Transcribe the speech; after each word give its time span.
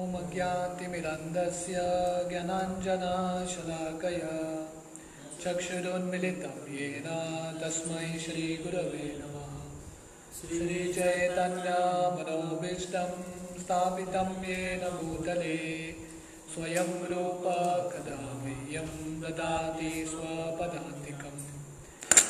ॐ 0.00 0.10
ज्ञातिमिरन्दस्य 0.32 1.82
ज्ञानाञ्जनाशलाकय 2.30 4.18
चक्षुरुन्मिलितं 5.42 6.58
येन 6.72 7.08
तस्मै 7.60 8.08
श्रीगुरवे 8.24 9.06
नमः। 9.20 9.54
श्रीचैतन्यमनोभीष्टं 10.38 11.70
स्थापितं 13.62 14.28
येन 14.48 14.84
भूतले, 14.98 15.56
स्वयं 16.52 16.92
रूप 17.14 17.48
कदा 17.94 18.20
मह्यं 18.44 18.92
ददाति 19.22 19.92
स्वपदान्तिकम् 20.12 21.42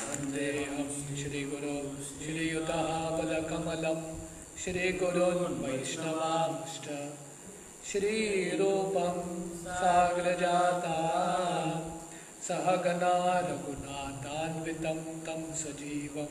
वन्देऽहं 0.06 0.90
श्रीगुरो 1.20 1.76
श्रीयुतः 2.06 2.88
पदकमलं 3.18 4.00
श्रीगुरोन् 4.64 5.62
वैष्णवांश्च 5.62 6.86
श्रीरूपं 7.92 9.48
साग्रजाता 9.74 10.96
सहगना 12.42 13.40
रघुनाथान्वितं 13.40 14.98
तं 14.98 15.54
सजीवं, 15.54 16.27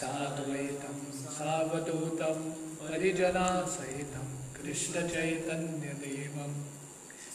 साद्वैतं, 0.00 1.12
सावधूतं, 1.12 2.52
परिजनासहितं, 2.52 4.54
कृष्णचैतन्यदेवं। 4.54 6.64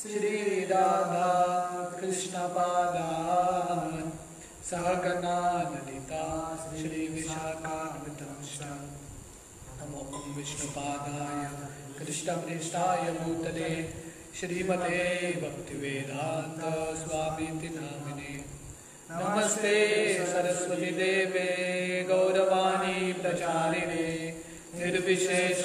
श्रीराधा 0.04 1.29
कृष्णपादान् 1.99 4.12
सहगना 4.65 5.62
ललिता 5.62 6.23
श्रीविशाखान्वितंश्च 6.77 8.59
नमो 9.81 10.34
विष्णुपादाय 10.38 11.84
कृष्णप्रेष्ठाय 11.98 13.12
भूतले 13.17 13.70
श्रीमते 14.40 15.04
भक्तिवेदान्त 15.41 16.62
स्वामीति 17.01 17.70
नामिने 17.76 18.34
नमस्ते 19.12 19.76
सरस्वती 20.32 20.91
देवे 20.98 21.46
गौरवाणी 22.10 22.98
प्रचारिणे 23.21 24.07
निर्विशेष 24.79 25.62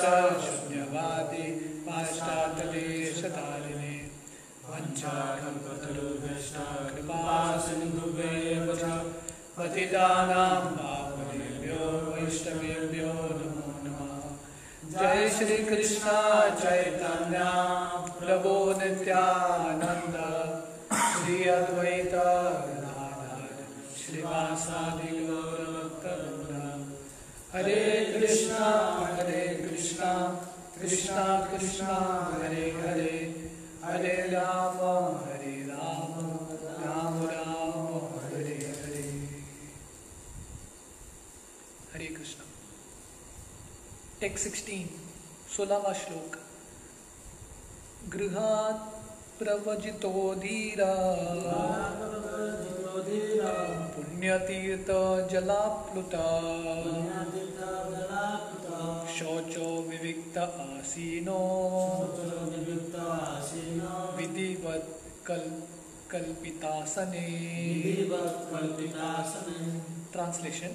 शून्यवादी 0.46 1.46
पाश्चात्यदेशतारिणे 1.88 3.16
वञ्चाकल्पतरुभ्यश्च 4.70 6.54
कृपा 6.92 7.22
सिन्धुभ्येव 7.66 8.68
पतितानां 9.58 10.54
जय 15.00 15.28
श्री 15.28 15.56
कृष्ण 15.58 16.10
चैतन्य 16.60 17.38
प्रभो 18.18 18.54
नित्यानंद 18.78 20.16
श्री 21.12 21.44
अद्वैत 21.48 22.14
श्रीवासादि 24.00 25.16
हरे 27.54 27.84
कृष्णा 28.12 28.66
हरे 29.14 29.46
कृष्णा 29.54 30.12
कृष्णा 30.80 31.24
कृष्णा, 31.50 31.94
हरे 32.42 32.70
हरे 32.70 33.16
हरे 33.84 34.14
राम, 34.30 34.78
हरे 35.24 35.56
राम 35.70 36.12
राम 36.84 37.24
राम 37.26 37.96
हरे 38.26 38.54
हरे 38.76 39.02
हरे 41.94 42.06
कृष्ण 42.06 42.40
टेक्स्ट 44.20 44.44
सिक्सटीन 44.44 44.88
सोलहवा 45.56 45.92
श्लोक। 45.92 46.34
गृहात् 48.14 48.82
प्रवजितो 49.38 50.10
धीरा 50.34 50.88
पुण्यतीर्थ 53.94 54.90
जलाप्लुता। 55.30 56.26
शौचो 59.14 59.68
विविक्त 59.88 60.38
आसीनो। 60.38 61.38
विधिवत् 64.16 64.92
कल 65.26 65.42
कल्पितासने। 66.10 67.26
Translation 70.14 70.72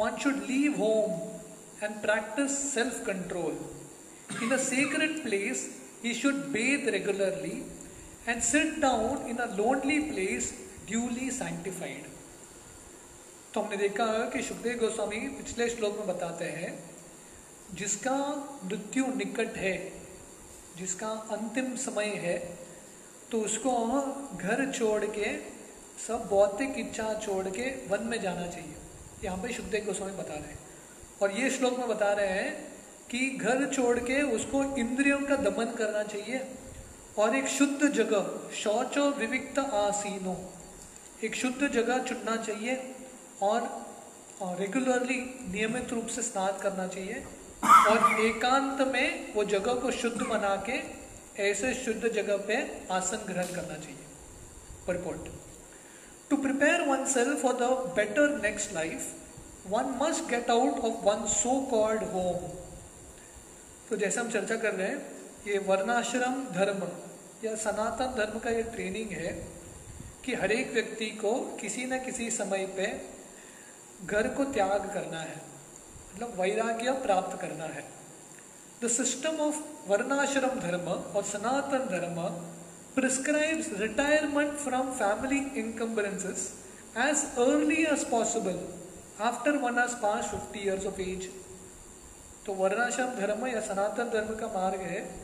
One 0.00 0.16
should 0.22 0.40
leave 0.48 0.74
home 0.78 1.37
and 1.80 2.02
practice 2.02 2.56
self 2.72 3.04
control. 3.04 3.54
In 4.42 4.52
a 4.52 4.58
sacred 4.58 5.22
place, 5.22 5.62
he 6.02 6.12
should 6.14 6.52
bathe 6.52 6.86
regularly 6.88 7.62
and 8.26 8.42
sit 8.42 8.80
down 8.80 9.26
in 9.28 9.38
a 9.38 9.46
lonely 9.56 10.00
place 10.12 10.52
duly 10.86 11.30
sanctified. 11.30 12.04
तो 13.54 13.60
हमने 13.60 13.76
देखा 13.76 14.06
कि 14.32 14.42
सुखदेव 14.42 14.78
गोस्वामी 14.78 15.18
पिछले 15.36 15.68
श्लोक 15.68 15.98
में 15.98 16.06
बताते 16.06 16.44
हैं 16.56 16.72
जिसका 17.74 18.16
मृत्यु 18.64 19.06
निकट 19.16 19.56
है 19.56 19.76
जिसका 20.78 21.08
अंतिम 21.36 21.74
समय 21.86 22.12
है 22.24 22.36
तो 23.30 23.40
उसको 23.44 23.72
घर 24.36 24.70
छोड़ 24.72 25.04
के 25.06 25.34
सब 26.06 26.28
भौतिक 26.30 26.78
इच्छा 26.78 27.12
छोड़ 27.24 27.48
के 27.48 27.70
वन 27.88 28.06
में 28.08 28.20
जाना 28.22 28.46
चाहिए 28.46 28.76
यहाँ 29.24 29.38
पे 29.42 29.52
सुखदेव 29.52 29.84
गोस्वामी 29.86 30.16
बता 30.16 30.34
रहे 30.34 30.50
हैं 30.50 30.67
और 31.22 31.32
ये 31.32 31.50
श्लोक 31.50 31.78
में 31.78 31.88
बता 31.88 32.12
रहे 32.12 32.26
हैं 32.28 32.52
कि 33.10 33.18
घर 33.30 33.64
छोड़ 33.66 33.98
के 34.00 34.22
उसको 34.34 34.62
इंद्रियों 34.78 35.18
का 35.20 35.36
दमन 35.38 35.74
करना 35.78 36.02
चाहिए। 36.02 36.40
और 37.18 37.36
एक 37.36 37.48
शुद्ध 37.48 37.88
जगह, 37.88 38.26
शौच 38.54 38.98
विविक्त 39.18 39.58
आसीनो, 39.58 40.36
एक 41.24 41.34
शुद्ध 41.34 41.68
जगह 41.68 42.02
चुनना 42.02 42.36
चाहिए 42.36 42.94
और 43.42 43.60
रेगुलरली 44.60 45.18
नियमित 45.48 45.92
रूप 45.92 46.06
से 46.06 46.22
स्नान 46.22 46.60
करना 46.60 46.86
चाहिए। 46.86 47.24
और 47.64 48.20
एकांत 48.20 48.80
में 48.88 49.34
वो 49.34 49.44
जगह 49.46 49.74
को 49.74 49.90
शुद्ध 49.92 50.20
बना 50.22 50.54
के 50.68 50.80
ऐसे 51.42 51.72
शुद्ध 51.74 52.08
जगह 52.08 52.36
पे 52.46 52.56
आसन 52.90 53.24
ग्रहण 53.26 53.54
करना 53.54 53.78
चाहिए। 53.78 54.04
Purport 54.86 55.30
to 56.30 56.36
prepare 56.36 56.82
oneself 57.06 57.42
for 57.42 57.54
the 57.54 57.62
better 57.96 58.38
next 58.42 58.72
life 58.74 59.14
one 59.68 59.98
must 60.02 60.24
get 60.30 60.50
out 60.50 60.78
of 60.78 61.04
one 61.04 61.26
so 61.26 61.60
called 61.60 62.02
home 62.04 62.48
तो 63.90 63.96
जैसे 63.96 64.20
हम 64.20 64.30
चर्चा 64.30 64.56
कर 64.56 64.74
रहे 64.74 64.88
हैं, 64.88 65.06
ये 65.46 65.58
वर्णाश्रम 65.58 66.44
धर्म 66.54 66.82
या 67.44 67.54
सनातन 67.56 68.14
धर्म 68.16 68.38
का 68.38 68.50
ये 68.50 68.62
ट्रेनिंग 68.62 69.10
है 69.10 69.32
कि 70.24 70.34
हर 70.34 70.52
एक 70.52 70.72
व्यक्ति 70.72 71.06
को 71.06 71.32
किसी 71.60 71.84
न 71.84 71.98
किसी 71.98 72.30
समय 72.30 72.66
पे 72.76 72.86
घर 74.06 74.28
को 74.28 74.44
त्याग 74.44 74.90
करना 74.94 75.20
है 75.20 75.40
मतलब 76.14 76.40
वैराग्य 76.40 76.92
प्राप्त 76.92 77.40
करना 77.40 77.64
है। 77.64 77.84
द 78.84 78.88
सिस्टम 78.88 79.36
ऑफ़ 79.40 79.56
वर्णाश्रम 79.88 80.60
धर्म 80.60 80.88
और 80.90 81.22
Sanatan 81.24 81.88
Dharma 81.88 82.20
prescribes 82.98 83.66
retirement 83.80 84.52
from 84.58 84.90
family 84.92 85.40
encumbrances 85.62 86.46
as 86.98 87.24
early 87.38 87.82
as 87.84 88.06
possible 88.10 88.60
after 89.20 89.52
वन 89.58 89.74
has 89.74 89.94
passed 89.94 90.30
50 90.30 90.60
years 90.66 90.84
of 90.86 91.00
age. 91.00 91.26
तो 92.46 92.52
वर्णाश्रम 92.52 93.06
धर्म 93.06 93.46
या 93.46 93.60
सनातन 93.60 94.04
धर्म 94.04 94.34
का 94.34 94.46
मार्ग 94.46 94.80
है, 94.80 95.14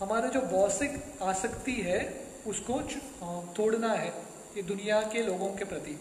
हमारे 0.00 0.28
जो 0.28 0.40
भौतिक 0.40 1.02
आसक्ति 1.22 1.72
है, 1.72 2.26
उसको 2.46 2.80
तोड़ना 3.56 3.92
है, 3.92 4.08
ये 4.56 4.62
दुनिया 4.62 5.00
के 5.02 5.22
लोगों 5.22 5.48
के 5.48 5.64
प्रति। 5.64 6.00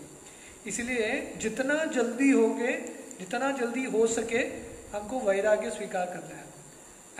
इसलिए 0.67 1.33
जितना 1.37 1.85
जल्दी 1.85 2.31
होगे, 2.31 2.71
जितना 3.19 3.51
जल्दी 3.51 3.83
हो 3.85 4.07
सके, 4.07 4.71
हमको 4.97 5.19
वैराग्य 5.19 5.69
स्वीकार 5.69 6.05
करना 6.05 6.35
है। 6.35 6.45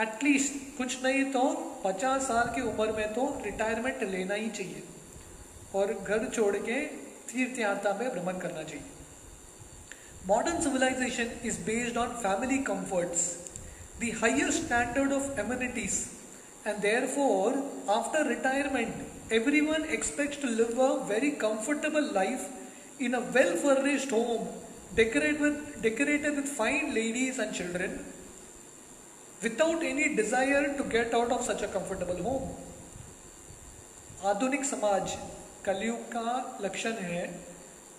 एटलीस्ट 0.08 0.78
कुछ 0.78 1.04
नहीं 1.04 1.24
तो 1.26 1.42
50 1.86 2.22
साल 2.22 2.56
की 2.56 2.62
उम्र 2.62 2.92
में 2.92 3.14
तो 3.14 3.42
रिटायरमेंट 3.46 4.04
लेना 4.04 4.36
ही 4.36 4.50
चाहिए। 4.50 4.84
और 5.76 5.94
घर 5.94 6.30
छोड़ 6.30 6.58
के 6.58 6.86
तीर्थ 7.32 7.60
यात्रा 7.60 7.94
में 7.94 8.10
भ्रमण 8.10 8.40
करना 8.40 8.64
चाहिए। 8.64 9.01
Modern 10.29 10.61
civilisation 10.63 11.31
is 11.49 11.59
based 11.67 11.99
on 11.99 12.15
family 12.23 12.59
comforts 12.71 13.25
the 14.01 14.13
highest 14.23 14.63
standard 14.63 15.13
of 15.13 15.39
amenities 15.39 16.05
and 16.67 16.79
therefore 17.15 17.59
after 17.97 18.27
retirement 18.29 19.33
everyone 19.73 19.85
expect 19.99 20.41
to 20.43 20.49
live 20.61 20.83
a 20.85 20.93
very 21.09 21.31
comfortable 21.47 22.11
life 22.15 23.03
in 23.03 23.15
a 23.15 23.21
well 23.37 23.57
furnished 23.63 24.13
home 24.13 24.47
decorated 24.95 25.41
with 25.41 25.83
decorated 25.83 26.37
with 26.37 26.49
fine 26.49 26.95
ladies 26.95 27.39
and 27.39 27.55
children 27.55 28.05
without 29.43 29.83
any 29.83 30.15
desire 30.15 30.75
to 30.77 30.85
get 30.85 31.13
out 31.13 31.31
of 31.31 31.43
such 31.43 31.63
a 31.63 31.69
comfortable 31.69 32.23
home. 32.23 32.47
आधुनिक 34.27 34.65
समाज 34.65 35.17
कलयुग 35.65 36.05
का 36.13 36.59
लक्षण 36.61 36.93
है 37.01 37.25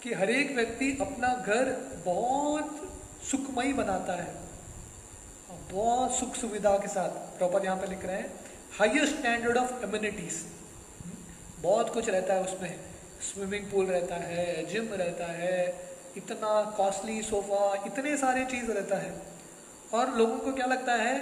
कि 0.03 0.13
हर 0.13 0.31
एक 0.31 0.55
व्यक्ति 0.57 0.87
अपना 1.01 1.29
घर 1.47 1.71
बहुत 2.05 2.81
सुखमयी 3.31 3.73
बनाता 3.73 4.13
है। 4.13 4.31
बहुत 5.73 6.15
सुख 6.15 6.35
सुविधा 6.35 6.77
के 6.79 6.89
साथ। 6.89 7.11
प्रॉपर 7.39 7.65
यहाँ 7.65 7.77
पे 7.77 7.87
लिख 7.87 8.05
रहे 8.05 8.17
हैं 8.17 8.33
हाइयर 8.79 9.07
स्टैंडर्ड 9.07 9.57
ऑफ़ 9.57 9.85
इम्यूनिटीज 9.85 10.43
बहुत 11.61 11.93
कुछ 11.95 12.09
रहता 12.09 12.35
है 12.35 12.43
उसमें। 12.45 12.81
स्विमिंग 13.23 13.71
पूल 13.71 13.87
रहता 13.87 14.15
है 14.15 14.67
जिम 14.67 14.89
रहता 14.93 15.27
है, 15.33 15.59
इतना 16.17 16.63
कॉस्टली 16.77 17.23
सोफा 17.23 17.83
इतने 17.87 18.17
सारे 18.17 18.45
चीज़ 18.45 18.71
रहता 18.71 18.97
है। 18.97 19.15
और 19.95 20.17
लोगों 20.19 20.39
को 20.39 20.53
क्या 20.53 20.67
लगता 20.67 20.95
है 20.95 21.19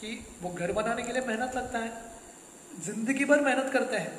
कि 0.00 0.26
वो 0.42 0.50
घर 0.50 0.72
बनाने 0.72 1.02
के 1.02 1.12
लिए 1.12 1.22
मेहनत 1.22 1.56
लगता 1.56 1.78
है। 1.78 1.92
ज़िंदगी 2.84 3.24
भर 3.24 3.40
मेहनत 3.40 3.72
करते 3.72 3.96
हैं। 3.96 4.18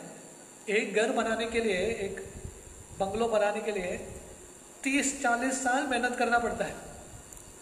एक 0.69 0.95
घर 0.95 1.12
बनाने 1.12 1.45
के 1.45 1.60
लिए 1.60 1.80
एक 2.06 2.25
बंगलो 3.00 3.28
बनाने 3.28 3.62
के 3.62 3.72
लिए 3.72 3.98
तीस 4.84 5.22
चालीस 5.22 5.64
साल 5.64 5.88
मेहनत 5.88 6.16
करना 6.20 6.40
पड़ता 6.40 6.66
है। 6.66 6.76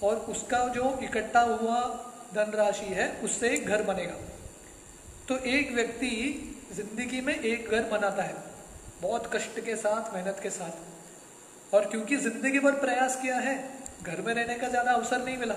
और 0.04 0.16
उसका 0.30 0.68
जो 0.70 0.98
इकट्ठा 1.04 1.42
हुआ 1.42 1.80
धनराशि 2.34 2.86
है, 2.86 3.10
उससे 3.24 3.50
एक 3.50 3.68
घर 3.68 3.82
बनेगा। 3.84 4.16
तो 5.28 5.38
एक 5.50 5.72
व्यक्ति 5.72 6.10
ज़िंदगी 6.74 7.22
में 7.22 7.34
एक 7.36 7.70
घर 7.70 7.84
बनाता 7.90 8.24
है, 8.24 8.36
बहुत 9.02 9.30
कष्ट 9.34 9.60
के 9.60 9.76
साथ, 9.76 10.14
मेहनत 10.14 10.40
के 10.44 10.50
साथ। 10.50 11.74
और 11.74 11.86
क्योंकि 11.86 12.18
ज़िंदगी 12.18 12.60
भर 12.60 12.80
प्रयास 12.80 13.16
किया 13.22 13.38
है, 13.38 13.56
घर 14.04 14.22
में 14.22 14.34
रहने 14.34 14.56
का 14.56 14.68
ज़्यादा 14.68 14.92
अवसर 14.92 15.24
नहीं 15.26 15.38
मिला। 15.38 15.56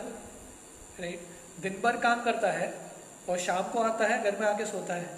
राइट 1.01 1.27
दिन 1.61 1.81
भर 1.85 1.97
काम 1.99 2.23
करता 2.25 2.51
है 2.53 2.73
और 3.29 3.39
शाम 3.39 3.63
को 3.73 3.79
आता 3.81 4.07
है, 4.07 4.23
घर 4.23 4.41
में 4.41 4.47
आके 4.47 4.67
सोता 4.67 4.95
है। 4.95 5.09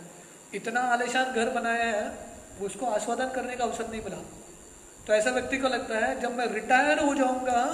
इतना 0.54 0.80
आलिशान 0.92 1.32
घर 1.34 1.50
बनाया 1.50 1.84
है 1.86 2.28
उसको 2.62 2.86
आस्वादन 2.86 3.28
करने 3.30 3.56
का 3.56 3.64
अवसर 3.64 3.88
नहीं 3.90 4.02
मिला। 4.04 4.16
तो 5.10 5.14
ऐसा 5.14 5.30
व्यक्ति 5.30 5.58
को 5.58 5.68
लगता 5.68 5.98
है, 5.98 6.20
जब 6.20 6.36
मैं 6.36 6.46
रिटायर 6.46 6.98
हो 6.98 7.14
जाऊँगा, 7.14 7.64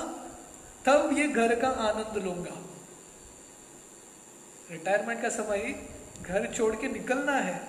तब 0.86 1.18
ये 1.18 1.28
घर 1.28 1.54
का 1.54 1.68
आनंद 1.68 2.24
लूँगा। 2.24 2.54
रिटायरमेंट 4.70 5.22
का 5.22 5.28
समय 5.28 5.88
घर 6.22 6.52
छोड़ 6.54 6.76
के 6.76 6.88
निकलना 6.88 7.32
है, 7.32 7.62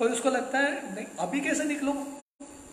पर 0.00 0.06
उसको 0.06 0.30
लगता 0.30 0.58
है, 0.58 0.94
नहीं, 0.94 1.06
अभी 1.18 1.40
कैसे 1.40 1.64
निकलूं? 1.64 2.04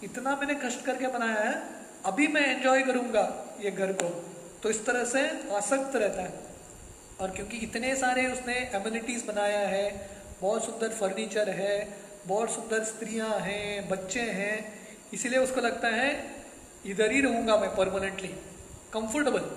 इतना 0.04 0.36
मैंने 0.36 0.56
कष्ट 0.56 0.86
करके 0.86 1.08
बनाया 1.08 1.40
है, 1.40 1.64
अभी 2.06 2.28
मैं 2.28 2.58
एंजॉय 2.58 2.82
करूँगा 2.82 3.58
ये 3.62 3.72
घर 3.72 3.94
को। 3.94 4.26
तो 4.64 4.70
इस 4.70 4.86
तरह 4.86 5.06
से 5.06 5.54
आसक्त 5.56 5.96
रहता 5.96 6.22
है। 6.22 6.34
और 7.22 7.32
क्योंकि 7.32 7.58
इतने 7.58 7.96
सारे 7.96 8.28
उसने 8.28 8.54
एम्यूनिटीज 8.54 9.26
बनाया 9.26 9.68
है, 9.68 10.10
बहुत 10.42 10.66
सुंदर 10.66 10.90
फर्नीचर 10.90 11.50
है, 11.50 11.98
बहुत 12.28 12.52
सुंदर 12.52 12.84
स्त्रियाँ 12.84 13.40
हैं, 13.40 13.90
बच्चे 13.90 14.20
हैं 14.20 14.81
इसीलिए 15.14 15.40
उसको 15.40 15.62
लगता 15.62 15.88
है, 15.90 16.10
इधर 16.86 17.12
ही 17.12 17.22
रहूँगा 17.22 17.58
मैं 17.58 17.76
परमानेंटली 17.76 18.28
कंफर्टेबल 18.94 19.50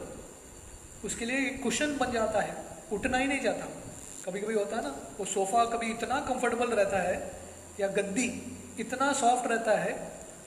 उसके 1.04 1.24
लिए 1.24 1.48
कुशन 1.62 1.96
बन 1.98 2.12
जाता 2.12 2.40
है, 2.40 2.56
उठना 2.92 3.18
ही 3.18 3.26
नहीं 3.26 3.40
जाता 3.40 3.66
कभी 4.24 4.40
कभी 4.40 4.54
होता 4.54 4.76
है 4.76 4.82
ना, 4.82 4.94
वो 5.18 5.24
सोफा 5.26 5.64
कभी 5.66 5.90
इतना 5.90 6.20
कंफर्टेबल 6.28 6.70
रहता 6.70 6.98
है, 6.98 7.16
या 7.80 7.88
गद्दी 7.90 8.26
इतना 8.80 9.12
सॉफ्ट 9.12 9.46
रहता 9.46 9.72
है, 9.78 9.92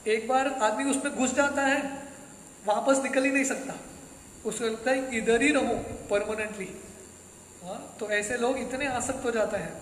एक 0.07 0.27
बार 0.27 0.48
आदमी 0.62 0.89
उसमें 0.92 1.15
घुस 1.15 1.33
जाता 1.36 1.62
है, 1.62 1.81
वापस 2.65 3.04
निकल 3.04 3.24
ही 3.24 3.31
नहीं 3.31 3.44
सकता। 3.45 3.74
उसको 4.45 4.65
लगता 4.65 4.92
है, 4.92 5.18
इधर 5.18 5.42
ही 5.42 5.51
रहूँ 5.51 5.75
परमानेंटली 6.09 6.69
हाँ 7.63 7.95
तो 8.00 8.09
ऐसे 8.12 8.38
लोग 8.38 8.57
इतने 8.57 8.88
आसक्त 8.88 9.25
हो 9.25 9.31
जाते 9.31 9.57
हैं। 9.57 9.74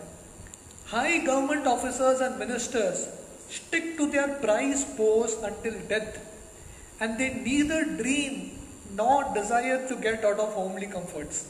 High 0.88 1.18
government 1.20 1.68
officers 1.68 2.22
and 2.22 2.36
ministers 2.38 3.08
stick 3.52 3.96
to 3.98 4.06
their 4.06 4.28
prize 4.28 4.84
post 4.84 5.44
until 5.44 5.74
death 5.74 7.02
and 7.02 7.18
they 7.18 7.30
neither 7.30 7.82
dream 7.82 8.42
not 8.96 9.34
desire 9.34 9.78
to 9.78 9.96
get 9.96 10.26
out 10.26 10.40
of 10.40 10.54
homely 10.54 10.86
comforts 10.86 11.46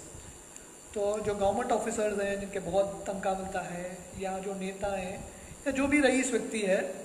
तो 0.93 1.19
जो 1.19 1.33
गवर्नमेंट 1.35 1.71
ऑफिसर्स 1.71 2.19
हैं, 2.19 2.39
जिनके 2.39 2.59
बहुत 2.59 3.03
तनख्वाह 3.07 3.39
मिलता 3.39 3.59
है, 3.59 3.97
या 4.19 4.37
जो 4.39 4.53
नेता 4.53 4.87
हैं, 4.97 5.25
या 5.67 5.71
जो 5.71 5.87
भी 5.87 5.99
रईस 6.01 6.31
व्यक्ति 6.31 6.59
है, 6.59 6.95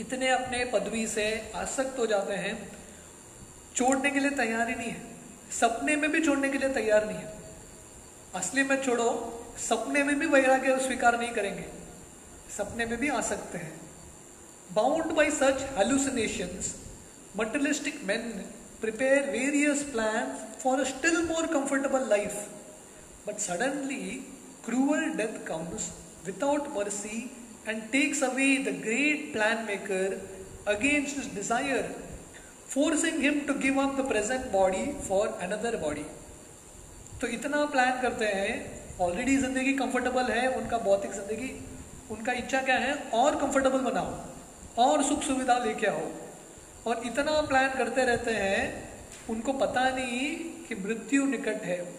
इतने 0.00 0.28
अपने 0.28 0.64
पदवी 0.64 1.06
से 1.06 1.52
आसक्त 1.54 1.98
हो 1.98 2.06
जाते 2.06 2.34
हैं, 2.34 2.70
छोड़ने 3.76 4.10
के 4.10 4.20
लिए 4.20 4.30
तैयार 4.30 4.68
ही 4.68 4.74
नहीं 4.74 4.90
है। 4.90 5.02
सपने 5.50 5.96
में 5.96 6.12
भी 6.12 6.20
छोड़ने 6.20 6.48
के 6.48 6.58
लिए 6.58 6.68
तैयार 6.68 7.06
नहीं 7.06 7.16
है। 7.16 7.32
असली 8.34 8.62
में 8.62 8.82
छोड़ो, 8.82 9.08
सपने 9.68 10.02
में 10.02 10.18
भी 10.18 10.26
वैराग्य 10.26 10.78
स्वीकार 10.78 11.18
नहीं 11.18 11.32
करेंगे। 11.32 11.64
सपने 12.56 12.86
में 12.86 12.98
भी 12.98 13.08
आ 13.08 13.20
सकते 13.20 13.58
हैं। 13.58 13.91
Bound 14.74 15.12
by 15.16 15.30
such 15.40 15.66
hallucination 15.78 16.56
materialistic 17.36 18.00
man 18.06 18.28
prepare 18.80 19.30
various 19.30 19.82
plan 19.92 20.34
for 20.62 20.80
a 20.80 20.84
still 20.90 21.22
more 21.26 21.46
comfortable 21.54 22.08
life 22.10 22.34
but 23.28 23.38
suddenly 23.46 24.04
cruel 24.64 25.04
death 25.22 25.38
comes 25.52 25.92
without 26.26 26.74
mercy 26.78 27.20
and 27.70 27.82
takes 27.90 28.20
away 28.26 28.46
the 28.66 28.70
great 28.84 29.20
plan 29.34 29.60
maker 29.66 30.06
against 30.72 31.18
his 31.18 31.26
desire, 31.34 31.84
forcing 32.72 33.20
him 33.24 33.36
to 33.50 33.54
give 33.64 33.76
up 33.82 33.92
the 33.98 34.06
present 34.08 34.48
body 34.54 34.80
for 35.08 35.20
another 35.46 35.70
body. 35.84 36.04
तो 37.20 37.30
इतना 37.36 37.60
plan 37.74 38.00
करते 38.02 38.30
हैं 38.38 38.56
already 39.06 39.36
ज़िंदगी 39.44 39.72
comfortable 39.82 40.32
है 40.32 40.48
उनका 40.56 40.78
भौतिक 40.88 41.12
ज़िंदगी 41.18 41.50
उनका 42.16 42.32
इच्छा 42.42 42.62
क्या 42.70 42.78
है? 42.86 42.92
और 43.20 43.36
कंफर्टेबल 43.44 43.86
बनाओ। 43.90 44.10
और 44.78 45.02
सुख 45.02 45.22
सुविधा 45.22 45.58
लेके 45.58 45.86
आओ। 45.86 46.10
और 46.86 47.02
इतना 47.06 47.40
प्लान 47.42 47.68
करते 47.68 48.04
रहते 48.04 48.30
हैं, 48.30 48.88
उनको 49.30 49.52
पता 49.52 49.90
नहीं 49.90 50.36
कि 50.64 50.74
मृत्यु 50.74 51.26
निकट 51.26 51.62
है 51.62 51.94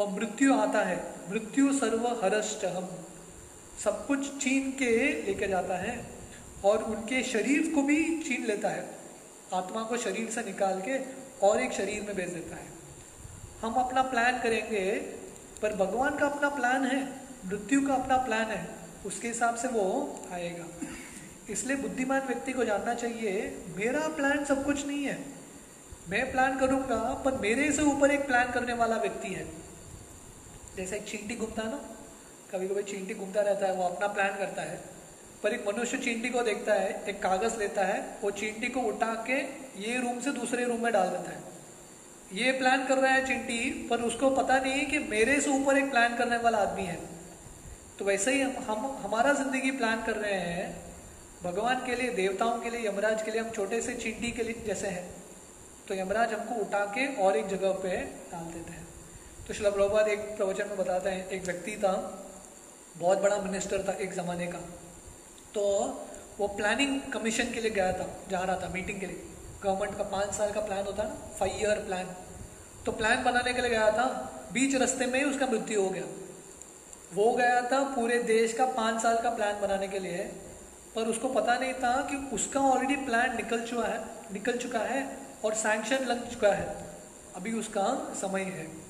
और 0.00 0.08
मृत्यु 0.08 0.54
आता 0.54 0.82
है। 0.82 1.14
मृत्यु 1.30 1.72
सर्व 1.72 2.06
हरष्ट 2.24 2.64
हम 2.64 2.88
सब 3.84 4.06
कुछ 4.06 4.40
छीन 4.42 4.70
के 4.72 5.22
लेके 5.22 5.48
जाता 5.48 5.76
है 5.76 6.06
और 6.64 6.82
उनके 6.82 7.22
शरीर 7.22 7.74
को 7.74 7.82
भी 7.82 8.22
छीन 8.22 8.46
लेता 8.46 8.68
है। 8.68 8.88
आत्मा 9.54 9.82
को 9.82 9.96
शरीर 9.96 10.30
से 10.30 10.42
निकाल 10.42 10.80
के 10.80 10.98
और 11.46 11.60
एक 11.60 11.72
शरीर 11.72 12.02
में 12.02 12.16
भेज 12.16 12.28
देता 12.28 12.56
है। 12.56 12.66
हम 13.62 13.72
अपना 13.72 14.02
प्लान 14.02 14.38
करेंगे, 14.38 14.90
पर 15.62 15.74
भगवान 15.74 16.18
का 16.18 16.26
अपना 16.26 16.48
प्लान 16.48 16.84
है, 16.84 17.08
मृत्यु 17.46 17.88
का 17.88 17.94
अपना 17.94 18.16
प्लान 18.16 18.44
है, 18.44 18.68
उसके 19.06 19.28
हिसाब 19.28 19.56
से 19.56 19.68
वो 19.68 20.20
आएगा। 20.32 20.64
इसलिए 21.50 21.76
बुद्धिमान 21.76 22.26
व्यक्ति 22.26 22.52
को 22.52 22.64
जानना 22.64 22.94
चाहिए 22.94 23.32
मेरा 23.76 24.06
प्लान 24.16 24.44
सब 24.44 24.64
कुछ 24.64 24.86
नहीं 24.86 25.04
है। 25.04 25.18
मैं 26.10 26.30
प्लान 26.32 26.58
करूँगा 26.58 26.96
पर 27.24 27.38
मेरे 27.40 27.70
से 27.72 27.82
ऊपर 27.84 28.10
एक 28.10 28.26
प्लान 28.26 28.50
करने 28.52 28.74
वाला 28.74 28.96
व्यक्ति 28.98 29.28
है। 29.28 29.46
जैसे 30.76 30.96
एक 30.96 31.04
चींटी 31.04 31.36
घूमता 31.36 31.62
है 31.62 31.70
ना 31.70 31.80
कभी 32.52 32.68
कभी 32.68 32.82
चींटी 32.84 33.14
घूमता 33.14 33.40
रहता 33.42 33.66
है 33.66 33.74
वो 33.74 33.84
अपना 33.84 34.06
प्लान 34.08 34.36
करता 34.38 34.62
है 34.62 34.80
पर 35.42 35.52
एक 35.52 35.66
मनुष्य 35.68 35.98
चींटी 35.98 36.28
को 36.28 36.42
देखता 36.42 36.74
है 36.74 36.88
एक 37.08 37.22
कागज़ 37.22 37.58
लेता 37.58 37.84
है 37.84 37.98
वो 38.22 38.30
चींटी 38.32 38.68
को 38.68 38.80
उठा 38.88 39.12
के 39.26 39.38
ये 39.82 39.98
रूम 39.98 40.20
से 40.20 40.32
दूसरे 40.32 40.64
रूम 40.64 40.82
में 40.82 40.92
डाल 40.92 41.08
देता 41.08 41.30
है। 41.30 41.46
ये 42.34 42.52
प्लान 42.52 42.86
कर 42.86 42.98
रहा 42.98 43.12
है 43.12 43.26
चींटी 43.26 43.58
पर 43.90 44.02
उसको 44.02 44.30
पता 44.32 44.58
नहीं 44.58 44.86
कि 44.86 44.98
मेरे 45.10 45.40
से 45.40 45.50
ऊपर 45.50 45.78
एक 45.78 45.90
प्लान 45.90 46.16
करने 46.16 46.36
वाला 46.38 46.58
आदमी 46.58 46.84
है। 46.84 46.98
तो 47.98 48.04
वैसे 48.04 48.32
ही 48.32 48.40
हम, 48.40 48.52
हम 48.68 48.98
हमारा 49.02 49.32
ज़िंदगी 49.34 49.70
प्लान 49.72 50.02
कर 50.04 50.16
रहे 50.16 50.32
हैं 50.32 50.66
भगवान 51.42 51.84
के 51.86 51.94
लिए, 51.94 52.10
देवताओं 52.12 52.58
के 52.60 52.70
लिए, 52.70 52.86
यमराज 52.86 53.22
के 53.22 53.30
लिए, 53.30 53.40
हम 53.40 53.50
छोटे 53.50 53.80
से 53.82 53.94
चींटी 53.96 54.30
के 54.32 54.42
लिए 54.42 54.62
जैसे 54.66 54.88
हैं 54.88 55.06
तो 55.88 55.94
यमराज 55.94 56.32
हमको 56.32 56.54
उठा 56.62 56.84
के 56.94 57.06
और 57.16 57.36
एक 57.36 57.46
जगह 57.48 57.72
पे 57.82 57.96
डाल 58.32 58.44
देते 58.46 58.72
हैं। 58.72 58.86
तो 59.46 59.54
शिला 59.54 59.70
प्रभुपाद 59.70 60.08
एक 60.08 60.20
प्रवचन 60.36 60.68
में 60.68 60.76
बताते 60.78 61.10
हैं, 61.10 61.28
एक 61.28 61.44
व्यक्ति 61.44 61.76
था, 61.76 61.92
बहुत 62.96 63.22
बड़ा 63.22 63.36
मिनिस्टर 63.38 63.84
था 63.84 63.92
एक 63.96 64.12
ज़माने 64.14 64.46
का। 64.46 64.58
तो 65.54 65.62
वो 66.38 66.48
प्लानिंग 66.48 67.00
कमीशन 67.12 67.52
के 67.52 67.60
लिए 67.60 67.70
गया 67.70 67.92
था, 67.92 68.08
जा 68.30 68.40
रहा 68.40 68.56
था 68.56 68.68
मीटिंग 68.74 69.00
के 69.00 69.06
लिए। 69.06 69.22
गवर्नमेंट 69.62 69.96
का 69.98 70.04
पाँच 70.06 70.34
साल 70.34 70.52
का 70.52 70.60
प्लान 70.62 70.84
होता 70.86 71.02
है 71.02 71.08
ना 71.08 71.32
फाइव 71.38 71.60
ईयर 71.60 71.78
प्लान 71.86 72.14
तो 72.86 72.92
प्लान 72.92 73.22
बनाने 73.24 73.52
के 73.52 73.60
लिए 73.60 73.70
गया 73.70 73.90
था, 73.92 74.04
बीच 74.52 74.74
रास्ते 74.76 75.06
में 75.06 75.18
ही 75.18 75.24
उसका 75.24 75.46
मृत्यु 75.46 75.82
हो 75.82 75.88
गया। 75.90 76.04
वो 77.14 77.32
गया 77.32 77.62
था 77.62 77.82
पूरे 77.94 78.18
देश 78.24 78.52
का 78.52 78.66
पाँच 78.74 79.02
साल 79.02 79.16
का 79.22 79.30
प्लान 79.30 79.60
बनाने 79.60 79.88
के 79.88 79.98
लिए। 79.98 80.30
पर 80.96 81.02
उसको 81.02 81.28
पता 81.28 81.58
नहीं 81.58 81.74
था 81.74 82.02
कि 82.02 82.36
उसका 82.36 82.60
ऑलरेडी 82.60 82.96
प्लान 82.96 83.36
निकल 83.36 83.64
चुका 83.66 83.88
है, 83.88 84.04
निकल 84.32 84.58
चुका 84.58 84.78
है 84.78 85.18
और 85.44 85.54
सैंक्शन 85.54 85.96
लग 85.96 86.30
चुका 86.30 86.48
है। 86.48 86.76
अभी 87.36 87.52
उसका 87.52 88.14
समय 88.14 88.42
है। 88.42 88.88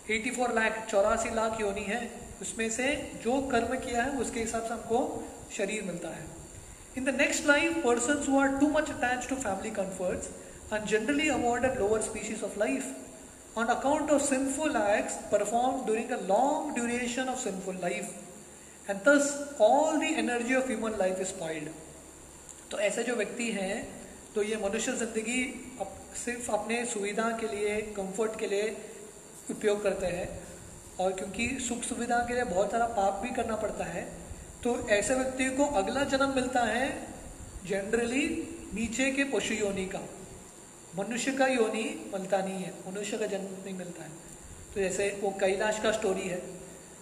84 0.09 0.53
लाख 0.53 0.85
चौरासी 0.89 1.35
लाख 1.35 1.61
योनि 1.61 1.81
है। 1.81 1.99
उसमें 2.41 2.69
से 2.69 2.87
जो 3.23 3.41
कर्म 3.41 3.75
किया 3.79 4.03
है, 4.03 4.17
उसके 4.17 4.39
हिसाब 4.39 4.63
से 4.63 4.73
हमको 4.73 5.01
शरीर 5.57 5.83
मिलता 5.83 6.09
है। 6.09 6.25
In 6.97 7.05
the 7.05 7.15
next 7.17 7.45
life 7.45 7.83
person 7.85 8.25
who 8.29 8.39
are 8.39 8.57
too 8.59 8.69
much 8.69 8.89
attach 8.89 9.27
to 9.29 9.35
family 9.35 9.71
comforts 9.71 10.29
and 10.71 10.87
generally 10.87 11.27
avoided 11.29 11.79
lower 11.79 12.01
species 12.01 12.39
of 12.41 12.53
life 12.57 12.85
on 13.55 13.69
account 13.69 14.09
of 14.11 14.21
sinful 14.21 14.77
acts 14.77 15.17
performed 15.29 15.85
during 15.87 16.11
a 16.11 16.21
long 16.29 16.73
duration 16.75 17.29
of 17.29 17.39
sinful 17.39 17.75
life. 17.81 18.09
And 18.87 19.03
thus 19.03 19.29
all 19.59 19.99
the 19.99 20.13
energy 20.15 20.53
of 20.53 20.67
human 20.67 20.97
life 20.97 21.19
is 21.19 21.29
spoiled. 21.29 21.69
तो 22.71 22.79
ऐसे 22.79 23.03
जो 23.03 23.15
व्यक्ति 23.15 23.51
हैं 23.51 23.77
तो 24.35 24.43
ये 24.43 24.55
मनुष्य 24.63 24.91
ज़िंदगी 24.91 25.43
up, 25.81 25.91
सिर्फ़ 26.25 26.51
अपने 26.51 26.83
सुविधा 26.85 27.29
के 27.41 27.47
लिए 27.47 27.79
कंफर्ट 27.97 28.39
के 28.39 28.47
लिए 28.47 28.75
उपयोग 29.51 29.81
करते 29.83 30.05
हैं। 30.05 30.27
और 30.99 31.13
क्योंकि 31.13 31.47
सुख 31.67 31.83
सुविधा 31.83 32.17
के 32.27 32.33
लिए 32.33 32.43
बहुत 32.43 32.71
सारा 32.71 32.85
पाप 32.97 33.19
भी 33.23 33.29
करना 33.35 33.55
पड़ता 33.63 33.85
है 33.85 34.03
तो 34.63 34.77
ऐसे 34.89 35.15
व्यक्ति 35.15 35.49
को 35.57 35.65
अगला 35.79 36.03
जन्म 36.11 36.35
मिलता 36.35 36.63
है 36.65 36.87
जनरली 37.69 38.27
नीचे 38.73 39.11
के 39.11 39.23
पशु 39.31 39.53
योनि 39.53 39.85
का। 39.85 39.99
मनुष्य 40.99 41.31
का 41.31 41.47
योनि 41.47 42.11
मिलता 42.13 42.37
नहीं 42.37 42.63
है। 42.63 42.73
मनुष्य 42.91 43.17
का 43.17 43.25
जन्म 43.25 43.41
नहीं 43.41 43.73
मिलता 43.73 44.03
है। 44.03 44.09
तो 44.75 44.81
जैसे 44.81 45.19
वो 45.23 45.29
कैलाश 45.29 45.79
का 45.79 45.91
स्टोरी 45.91 46.21
है। 46.21 46.37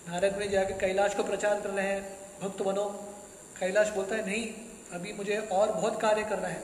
नारद 0.09 0.37
में 0.37 0.49
जाके 0.49 0.73
कैलाश 0.73 1.15
को 1.15 1.23
प्रचार 1.23 1.61
कर 1.61 1.69
रहे 1.69 1.87
हैं, 1.87 2.17
भक्त 2.43 2.61
बनो। 2.61 3.15
कैलाश 3.59 3.89
बोलता 3.89 4.15
है, 4.15 4.25
नहीं, 4.25 4.53
अभी 4.93 5.13
मुझे 5.13 5.37
और 5.37 5.71
बहुत 5.71 6.01
कार्य 6.01 6.23
करना 6.23 6.47
है। 6.47 6.63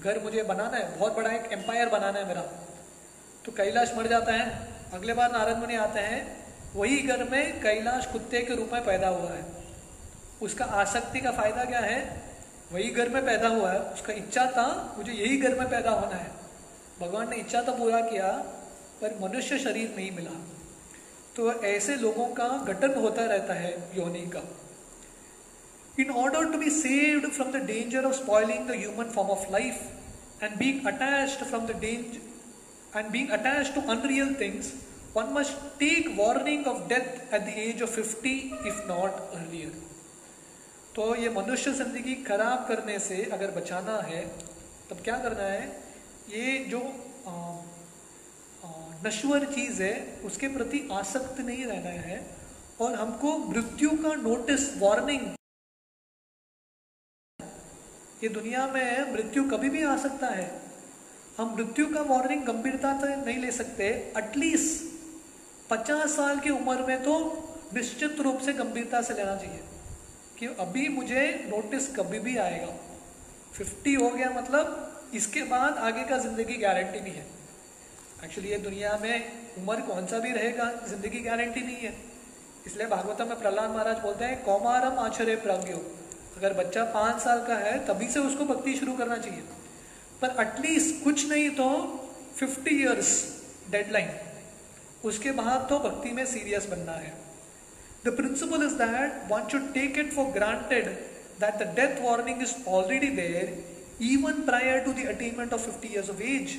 घर 0.00 0.20
मुझे 0.20 0.42
बनाना 0.42 0.76
है, 0.76 0.98
बहुत 0.98 1.16
बड़ा 1.16 1.30
एक 1.30 1.52
एम्पायर 1.52 1.88
बनाना 1.88 2.18
है 2.18 2.28
मेरा। 2.28 2.42
तो 3.44 3.52
कैलाश 3.52 3.92
मर 3.96 4.06
जाता 4.06 4.32
है। 4.32 4.68
अगले 4.92 5.14
बार 5.14 5.32
नारद 5.32 5.56
मुनि 5.56 5.74
आते 5.74 6.00
हैं। 6.00 6.46
वही 6.74 6.98
घर 6.98 7.24
में 7.24 7.60
कैलाश 7.60 8.06
कुत्ते 8.06 8.42
के 8.42 8.54
रूप 8.54 8.70
में 8.72 8.84
पैदा 8.84 9.08
हुआ 9.08 9.30
है। 9.30 9.44
उसका 10.42 10.64
आसक्ति 10.64 11.20
का 11.20 11.30
फ़ायदा 11.30 11.64
क्या 11.64 11.80
है? 11.80 12.22
वही 12.72 12.90
घर 12.90 13.08
में 13.08 13.26
पैदा 13.26 13.48
हुआ 13.48 13.72
है। 13.72 13.80
उसका 13.80 14.12
इच्छा 14.12 14.46
था, 14.46 14.94
मुझे 14.98 15.12
यही 15.12 15.36
घर 15.36 15.58
में 15.58 15.70
पैदा 15.70 15.90
होना 15.90 16.16
है। 16.16 16.41
भगवान 17.02 17.30
ने 17.30 17.36
इच्छा 17.36 17.62
तो 17.62 17.72
पूरा 17.74 18.00
किया, 18.02 18.32
पर 19.00 19.18
मनुष्य 19.20 19.58
शरीर 19.58 19.94
नहीं 19.96 20.10
मिला। 20.12 20.34
तो 21.36 21.52
ऐसे 21.66 21.94
लोगों 21.98 22.26
का 22.34 22.48
गठन 22.66 22.94
होता 23.00 23.24
रहता 23.26 23.54
है 23.54 23.72
योनि 23.96 24.26
का। 24.34 24.42
In 26.00 26.10
order 26.16 26.50
to 26.52 26.58
be 26.58 26.70
saved 26.72 27.30
from 27.30 27.50
the 27.52 27.56
danger 27.66 28.04
of 28.04 28.14
spoiling 28.14 28.68
the 28.68 28.76
human 28.76 29.10
form 29.14 29.30
of 29.30 29.50
life 29.52 30.42
and 30.42 30.56
being 30.58 30.86
attached 30.86 31.44
from 31.44 31.66
the 31.66 31.76
danger 31.80 32.98
and 32.98 33.10
being 33.10 33.30
attach 33.30 33.72
to 33.74 33.80
unreal 33.90 34.34
things 34.40 34.72
one 35.16 35.32
must 35.32 35.52
take 35.78 36.08
warning 36.18 36.66
of 36.66 36.88
death 36.88 37.34
at 37.34 37.42
the 37.42 37.58
age 37.58 37.82
of 37.82 37.90
fifty 37.90 38.36
if 38.66 38.86
not 38.88 39.20
earlier 39.34 39.80
तो 40.94 41.14
ये 41.16 41.28
मनुष्य 41.36 41.72
ज़िंदगी 41.74 42.14
खराब 42.24 42.66
करने 42.68 42.98
से 43.00 43.22
अगर 43.32 43.50
बचाना 43.50 43.96
है, 44.08 44.24
तब 44.90 45.00
क्या 45.04 45.16
करना 45.18 45.44
है? 45.44 45.81
ये 46.28 46.58
जो 46.64 46.78
आ, 47.26 47.32
आ, 48.64 48.70
नश्वर 49.06 49.44
चीज़ 49.44 49.82
है 49.82 50.20
उसके 50.24 50.48
प्रति 50.48 50.88
आसक्त 50.92 51.40
नहीं 51.40 51.64
रहना 51.64 51.90
है 51.90 52.36
और 52.80 52.94
हमको 52.94 53.36
मृत्यु 53.38 53.90
का 53.90 54.14
नोटिस 54.14 54.76
वार्निंग 54.78 55.34
ये 58.22 58.28
दुनिया 58.28 58.66
में 58.66 59.12
मृत्यु 59.12 59.44
कभी 59.50 59.70
भी 59.70 59.82
आ 59.82 59.96
सकता 59.96 60.26
है। 60.26 60.50
हम 61.38 61.54
मृत्यु 61.54 61.86
का 61.94 62.02
वार्निंग 62.02 62.42
गंभीरता 62.42 63.00
से 63.00 63.16
नहीं 63.16 63.38
ले 63.38 63.50
सकते। 63.52 63.88
एटलीस्ट 64.18 64.90
पचास 65.70 66.16
साल 66.16 66.40
की 66.40 66.50
उम्र 66.50 66.86
में 66.86 67.02
तो 67.02 67.18
निश्चित 67.74 68.20
रूप 68.20 68.38
से 68.40 68.52
गंभीरता 68.52 69.02
से 69.02 69.14
लेना 69.14 69.36
चाहिए 69.36 69.60
कि 70.38 70.46
अभी 70.46 70.88
मुझे 70.88 71.22
नोटिस 71.48 71.96
कभी 71.96 72.18
भी 72.18 72.36
आएगा। 72.36 72.74
फिफ्टी 73.52 73.94
हो 73.94 74.10
गया 74.10 74.30
मतलब 74.30 74.91
इसके 75.14 75.42
बाद 75.46 75.78
आगे 75.80 76.04
का 76.04 76.18
ज़िंदगी 76.18 76.56
गारंटी 76.58 77.00
नहीं 77.00 77.14
है। 77.14 77.26
एक्चुअली 78.24 78.50
ये 78.50 78.58
दुनिया 78.60 78.98
में 79.02 79.16
उम्र 79.58 79.80
कौन 79.82 80.06
सा 80.06 80.18
भी 80.18 80.30
रहेगा, 80.32 80.70
ज़िंदगी 80.88 81.20
गारंटी 81.20 81.60
नहीं 81.62 81.76
है। 81.78 81.94
इसलिए 82.66 82.86
भागवतम 82.88 83.28
में 83.28 83.38
प्रहलाद 83.38 83.70
महाराज 83.70 83.98
बोलते 84.00 84.24
हैं, 84.24 84.42
कौमारम 84.44 84.98
आचर्य 85.00 85.36
प्रज्ञो। 85.38 85.76
अगर 86.36 86.52
बच्चा 86.54 86.84
पाँच 86.92 87.20
साल 87.22 87.44
का 87.46 87.54
है, 87.56 87.78
तभी 87.86 88.08
से 88.08 88.20
उसको 88.20 88.44
भक्ति 88.44 88.74
शुरू 88.76 88.92
करना 88.96 89.16
चाहिए। 89.18 89.42
पर 90.22 90.36
एटलीस्ट 90.40 91.02
कुछ 91.04 91.28
नहीं 91.28 91.48
तो 91.56 91.68
फिफ्टी 92.36 92.76
ईयर्स 92.76 93.10
डेडलाइन 93.70 94.10
उसके 95.04 95.30
बाद 95.32 95.66
तो 95.68 95.78
भक्ति 95.80 96.10
में 96.12 96.24
सीरियस 96.26 96.66
बनना 96.66 96.92
है। 96.94 97.12
The 98.04 98.14
principle 98.16 98.64
is 98.66 98.74
that 98.76 99.30
one 99.30 99.48
should 99.48 99.72
take 99.74 99.98
it 99.98 100.12
for 100.12 100.26
granted 100.32 100.88
that 101.40 101.62
the 101.62 101.66
death 101.76 102.00
warning 102.02 102.42
is 102.42 102.54
already 102.68 103.08
there 103.16 103.54
even 104.02 104.44
prior 104.44 104.84
to 104.84 104.92
the 104.92 105.04
attainment 105.04 105.52
of 105.52 105.60
50 105.62 105.88
years 105.88 106.08
of 106.08 106.20
age. 106.20 106.58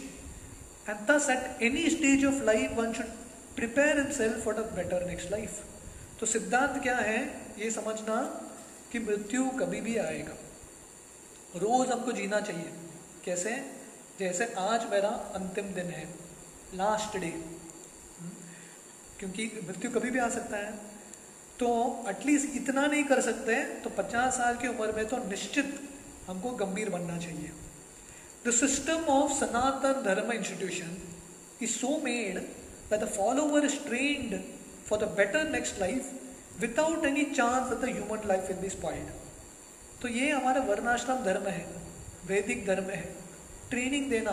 And 0.88 1.08
thus, 1.08 1.30
at 1.30 1.58
any 1.62 1.90
stage 1.90 2.24
of 2.24 2.42
life, 2.44 2.76
one 2.76 2.94
should 2.94 3.12
prepare 3.56 3.96
himself 4.02 4.44
for 4.44 4.54
the 4.54 4.64
better 4.80 5.06
next 5.06 5.32
life. 5.32 5.62
तो 6.20 6.26
सिद्धांत 6.26 6.82
क्या 6.84 6.96
है 6.98 7.20
ये 7.60 7.70
समझना 7.72 8.16
कि 8.92 9.00
मृत्यु 9.00 9.46
कभी 9.60 9.80
भी 9.82 9.96
आएगा 9.98 10.36
रोज 11.56 11.90
हमको 11.90 12.12
जीना 12.12 12.40
चाहिए 12.40 12.72
कैसे 13.26 13.56
जैसे 14.20 14.46
आज 14.60 14.86
मेरा 14.92 15.10
अंतिम 15.40 15.74
दिन 15.74 15.90
है 15.96 16.04
लास्ट 16.76 17.18
डे 17.18 17.32
क्योंकि 19.20 19.50
मृत्यु 19.68 19.92
कभी 19.92 20.12
भी 20.12 20.20
आ 20.20 20.30
सकता 20.30 20.58
है 20.58 20.72
तो 21.60 21.70
एटलीस्ट 22.10 22.56
इतना 22.58 22.86
नहीं 22.86 23.04
कर 23.12 23.22
सकते 23.22 23.62
तो 23.84 23.90
50 24.00 24.38
साल 24.38 24.56
की 24.62 24.68
उम्र 24.68 24.92
में 24.96 25.06
तो 25.08 25.18
निश्चित 25.28 25.76
हमको 26.28 26.50
गंभीर 26.58 26.90
बनना 26.90 27.18
चाहिए। 27.20 27.52
The 28.46 28.52
system 28.54 29.06
of 29.12 29.32
Sanatan 29.36 30.02
Dharma 30.06 30.32
institution 30.32 30.98
is 31.62 31.72
so 31.72 31.98
made 32.04 32.40
the 32.92 33.08
follower 33.10 33.66
is 33.66 33.78
trained 33.86 34.40
for 34.88 35.00
the 35.00 35.10
better 35.18 35.50
next 35.52 35.80
life 35.80 36.12
without 36.60 37.06
any 37.06 37.24
chance 37.32 37.72
of 37.72 37.80
the 37.82 37.90
human 37.90 38.28
life 38.28 38.48
will 38.48 38.58
be 38.58 38.70
spoiled 38.70 39.22
तो 40.02 40.08
ये 40.10 40.30
हमारा 40.32 40.62
वर्णाश्रम 40.64 41.24
धर्म 41.26 41.48
है, 41.48 41.66
वैदिक 42.28 42.66
धर्म 42.68 42.90
है। 42.90 43.04
ट्रेनिंग 43.70 44.10
देना 44.10 44.32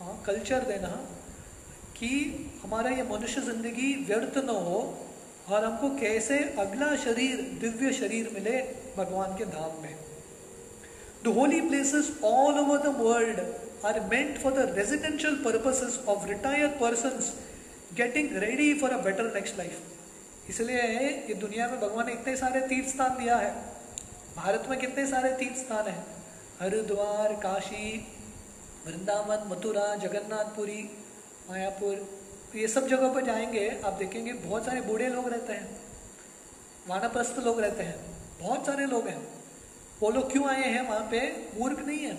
हाँ 0.00 0.22
कल्चर 0.26 0.64
देना 0.64 0.88
कि 1.96 2.08
हमारा 2.62 2.90
ये 2.90 3.02
मनुष्य 3.04 3.40
ज़िंदगी 3.42 3.92
व्यर्थ 4.04 4.38
न 4.38 4.56
हो 4.60 4.80
और 5.48 5.64
हमको 5.64 5.88
कैसे 5.96 6.38
अगला 6.58 6.94
शरीर, 6.96 7.40
दिव्य 7.60 7.92
शरीर 7.92 8.30
मिले 8.34 8.58
भगवान 8.96 9.36
के 9.38 9.44
धाम 9.46 9.82
में। 9.82 9.94
The 11.24 11.32
holy 11.32 11.60
places 11.62 12.10
all 12.22 12.58
over 12.58 12.78
the 12.78 12.92
world 12.92 13.40
are 13.84 14.00
meant 14.10 14.38
for 14.38 14.50
the 14.50 14.66
residential 14.74 15.36
purposes 15.36 15.98
of 16.06 16.26
retired 16.28 16.78
persons 16.78 17.34
getting 17.94 18.28
ready 18.40 18.74
for 18.74 18.90
a 18.90 18.98
better 18.98 19.26
next 19.34 19.58
life. 19.58 19.78
इसलिए 20.48 20.82
ये 21.28 21.34
दुनिया 21.34 21.66
में 21.68 21.80
भगवान 21.80 22.06
ने 22.06 22.12
इतने 22.12 22.36
सारे 22.36 22.60
तीर्थ 22.68 22.88
स्थान 22.88 23.16
दिया 23.18 23.36
है। 23.36 23.50
भारत 24.36 24.66
में 24.70 24.78
कितने 24.78 25.06
सारे 25.06 25.30
तीर्थ 25.36 25.56
स्थान 25.56 25.86
है? 25.86 26.04
हरिद्वार, 26.60 27.32
काशी, 27.42 27.88
वृंदावन, 28.86 29.48
मथुरा, 29.50 29.94
जगन्नाथपुरी, 29.96 30.82
मायापुर 31.50 32.06
ये 32.56 32.68
सब 32.68 32.86
जगह 32.88 33.12
पर 33.14 33.24
जाएँगे, 33.24 33.68
आप 33.84 33.92
देखेंगे 33.92 34.32
बहुत 34.32 34.64
सारे 34.66 34.80
बूढ़े 34.80 35.08
लोग 35.08 35.28
रहते 35.28 35.52
हैं, 35.52 35.68
वानप्रस्थ 36.88 37.38
लोग 37.38 37.60
रहते 37.60 37.82
हैं, 37.82 37.96
बहुत 38.40 38.66
सारे 38.66 38.86
लोग 38.86 39.08
हैं। 39.08 39.35
वो 40.02 40.10
लोग 40.10 40.32
क्यों 40.32 40.48
आए 40.48 40.62
हैं 40.62 40.88
वहाँ 40.88 41.08
पे? 41.10 41.20
मूर्ख 41.58 41.78
नहीं 41.86 41.98
है। 41.98 42.12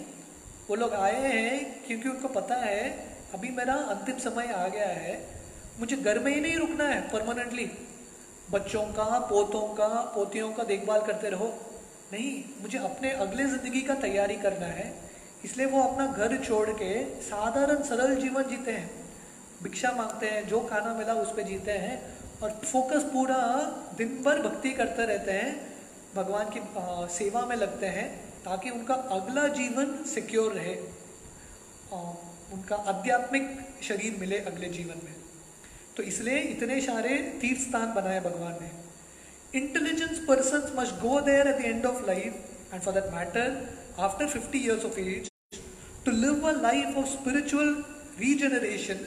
वो 0.70 0.76
लोग 0.76 0.94
आए 0.94 1.22
हैं 1.24 1.84
क्योंकि 1.88 2.10
उनको 2.10 2.28
पता 2.28 2.56
है, 2.56 2.90
अभी 3.34 3.50
मेरा 3.50 3.74
अंतिम 3.74 4.18
समय 4.18 4.48
आ 4.48 4.68
गया 4.68 4.88
है। 4.88 5.20
मुझे 5.80 5.96
घर 5.96 6.20
में 6.20 6.34
ही 6.36 6.42
नहीं 6.42 6.56
रुकना 6.58 6.84
है 6.84 7.02
परमानेंटली 7.10 7.70
बच्चों 8.52 8.82
का, 8.82 9.20
पोतों 9.20 9.62
का, 9.62 9.88
पोतियों 9.88 10.52
का 10.52 10.64
देखभाल 10.64 11.02
करते 11.02 11.30
रहो। 11.30 11.48
नहीं, 12.14 12.44
मुझे 12.62 12.78
अपने 12.78 13.12
अगले 13.12 13.44
ज़िंदगी 13.44 13.82
का 13.82 13.94
तैयारी 13.94 14.36
करना 14.36 14.66
है। 14.66 14.94
इसलिए 15.46 15.66
वो 15.66 15.82
अपना 15.84 16.06
घर 16.08 16.38
छोड़ 16.38 16.70
के 16.70 17.04
साधारण 17.22 17.84
सरल 17.84 18.16
जीवन 18.16 18.44
जीते 18.44 18.72
हैं। 18.72 18.90
भिक्षा 19.64 19.92
मांगते 19.92 20.26
हैं, 20.26 20.48
जो 20.48 20.60
खाना 20.60 20.94
मिला 20.94 21.14
उस 21.14 21.32
पर 21.32 21.42
जीते 21.42 21.72
हैं 21.72 22.02
और 22.44 22.50
फोकस 22.50 23.04
पूरा 23.04 23.40
दिन 23.98 24.22
भर 24.24 24.42
भक्ति 24.42 24.70
करते 24.70 25.06
रहते 25.06 25.32
हैं। 25.32 25.67
भगवान 26.18 26.50
की 26.56 26.62
सेवा 27.16 27.46
में 27.46 27.56
लगते 27.56 27.86
हैं 27.98 28.08
ताकि 28.46 28.70
उनका 28.70 28.96
अगला 29.18 29.48
जीवन 29.60 29.94
सिक्योर 30.14 30.54
रहे 30.54 30.76
उनका 32.56 32.76
आध्यात्मिक 32.92 33.48
शरीर 33.84 34.18
मिले 34.20 34.40
अगले 34.52 34.70
जीवन 34.76 35.06
में 35.06 35.16
तो 35.98 36.04
इसलिए 36.04 36.40
इतने 36.50 36.82
सारे 36.82 37.18
तीर्थ 37.42 37.62
स्थान 37.62 37.94
बनाए 37.94 38.20
भगवान 38.22 38.58
ने 38.62 38.72
intelligence 39.60 40.20
person 40.28 40.72
must 40.80 41.02
go 41.02 41.20
there 41.30 41.48
at 41.48 41.58
the 41.58 41.66
end 41.66 41.86
of 41.86 42.06
life 42.08 42.74
and 42.74 42.82
for 42.82 42.94
that 42.94 43.14
matter 43.14 43.58
after 44.08 44.30
50 44.30 44.56
years 44.56 44.86
of 44.86 45.00
age 45.00 45.30
to 46.06 46.14
live 46.14 46.44
a 46.46 46.52
life 46.64 46.98
of 46.98 47.08
spiritual 47.14 47.72
regeneration 48.18 49.00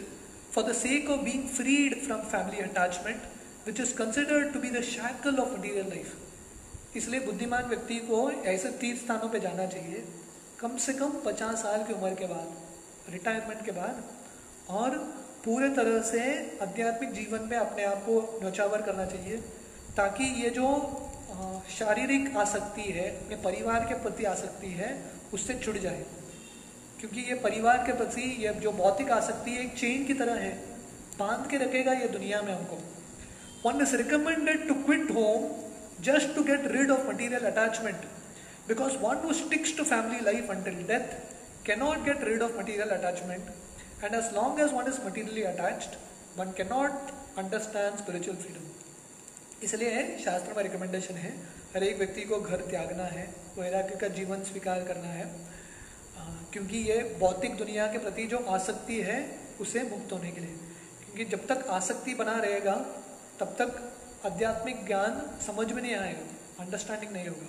for 0.51 0.63
the 0.63 0.75
sake 0.75 1.07
of 1.09 1.25
being 1.25 1.45
freed 1.49 1.95
from 1.99 2.21
family 2.25 2.59
attachment, 2.61 3.23
which 3.65 3.81
is 3.81 3.95
considered 3.95 4.53
to 4.53 4.59
be 4.59 4.69
the 4.69 4.83
shackle 4.83 5.41
of 5.41 5.55
material. 5.57 6.11
इसलिए 6.97 7.21
बुद्धिमान 7.21 7.65
व्यक्ति 7.65 7.97
को 7.97 8.31
ऐसे 8.31 8.69
तीर्थ 8.71 9.01
स्थानों 9.01 9.29
पे 9.29 9.41
जाना 9.41 9.67
चाहिए। 9.67 10.05
कम 10.61 10.77
से 10.77 10.93
कम 10.93 11.11
50 11.27 11.63
साल 11.63 11.85
की 11.85 11.93
उम्र 11.93 12.15
के 12.15 12.27
बाद 12.27 13.13
रिटायरमेंट 13.13 13.65
के 13.65 13.71
बाद, 13.71 14.03
और 14.71 14.97
पूरे 15.45 15.69
तरह 15.69 16.03
से 16.03 16.21
आध्यात्मिक 16.63 17.13
जीवन 17.13 17.49
में 17.51 17.57
अपने 17.57 17.85
आप 17.85 18.03
को 18.03 18.41
नौचावर 18.43 18.83
करना 18.83 19.07
चाहिए, 19.07 19.37
ताकि 19.97 20.25
ये 20.43 20.51
जो 20.51 20.67
शारीरिक 21.71 22.37
आसक्ति 22.37 22.83
है, 22.83 23.09
अपने 23.17 23.37
परिवार 23.37 23.85
के 23.85 23.95
प्रति 23.95 24.25
आसक्ति 24.25 24.67
है, 24.67 24.91
उससे 25.35 25.55
छुट 25.55 25.79
जाए। 25.79 26.05
क्योंकि 27.01 27.21
ये 27.21 27.35
परिवार 27.35 27.79
के 27.87 27.93
प्रति 27.93 28.23
ये 28.45 28.53
जो 28.55 28.73
भौतिक 28.73 29.11
आसक्ति 29.11 29.57
एक 29.59 29.77
चेन 29.79 30.05
की 30.05 30.15
तरह 30.15 30.35
है, 30.35 30.53
बाँध 31.19 31.51
के 31.51 31.57
रखेगा 31.57 31.93
ये 31.93 32.09
दुनिया 32.09 32.43
में 32.43 32.53
हमको। 32.55 32.79
One 33.65 33.83
is 33.83 33.97
recommended 33.97 34.69
to 34.69 34.75
quit 34.75 35.11
home 35.11 35.49
just 36.03 36.35
to 36.35 36.43
get 36.45 36.67
rid 36.73 36.91
of 36.91 37.09
material 37.09 37.47
attachment 37.47 38.05
because 38.69 38.97
one 38.99 39.25
who 39.25 39.35
sticks 39.37 39.75
to 39.79 39.87
family 39.87 40.21
life 40.25 40.55
until 40.55 40.79
death 40.89 41.19
cannot 41.65 42.07
get 42.07 42.23
rid 42.25 42.43
of 42.43 42.57
material 42.57 42.93
attachment 42.93 43.51
And 44.03 44.15
as 44.15 44.33
long 44.33 44.59
as 44.59 44.73
one 44.73 44.87
is 44.87 44.99
materially 44.99 45.43
attached, 45.43 45.97
one 46.35 46.53
cannot 46.55 47.13
understand 47.37 47.99
spiritual 47.99 48.37
freedom. 48.37 48.63
इसलिए 49.63 50.03
शास्त्र 50.19 50.55
में 50.57 50.63
recommendation 50.63 51.15
है 51.15 51.31
हर 51.75 51.83
एक 51.85 51.99
व्यक्ति 51.99 52.23
को 52.29 52.39
घर 52.41 52.61
त्यागना 52.71 53.05
है 53.07 53.25
वैराग्य 53.59 53.97
का 54.01 54.09
जीवन 54.15 54.43
स्वीकार 54.45 54.85
करना 54.85 55.09
है 55.09 55.27
क्योंकि 56.53 56.79
ये 56.85 56.97
भौतिक 57.21 57.57
दुनिया 57.57 57.87
के 57.93 57.99
प्रति 57.99 58.27
जो 58.27 58.39
आसक्ति 58.55 59.01
है 59.09 59.19
उसे 59.61 59.83
मुक्त 59.91 60.13
होने 60.13 60.31
के 60.31 60.41
लिए 60.41 60.57
क्योंकि 61.03 61.25
जब 61.37 61.47
तक 61.47 61.67
आसक्ति 61.71 62.15
बना 62.15 62.39
रहेगा 62.39 62.75
तब 63.41 63.55
तक 63.59 63.77
आध्यात्मिक 64.27 64.85
ज्ञान 64.87 65.21
समझ 65.47 65.71
में 65.73 65.81
नहीं 65.83 65.95
आएगा 65.95 66.65
अंडरस्टैंडिंग 66.65 67.13
नहीं 67.13 67.29
होगा। 67.29 67.49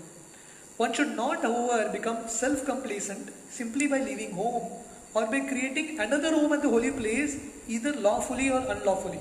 One 0.79 0.93
should 0.93 1.07
not 1.15 1.45
however 1.45 1.87
become 1.89 2.27
self 2.31 2.65
complacent 2.67 3.31
simply 3.57 3.87
by 3.87 4.05
living 4.05 4.33
home 4.35 4.79
or 5.13 5.21
by 5.25 5.39
creating 5.47 5.87
another 5.99 6.29
home 6.33 6.53
at 6.55 6.61
the 6.63 6.69
holy 6.69 6.89
place, 6.89 7.33
either 7.69 7.91
lawfully 8.03 8.45
or 8.49 8.59
unlawfully. 8.73 9.17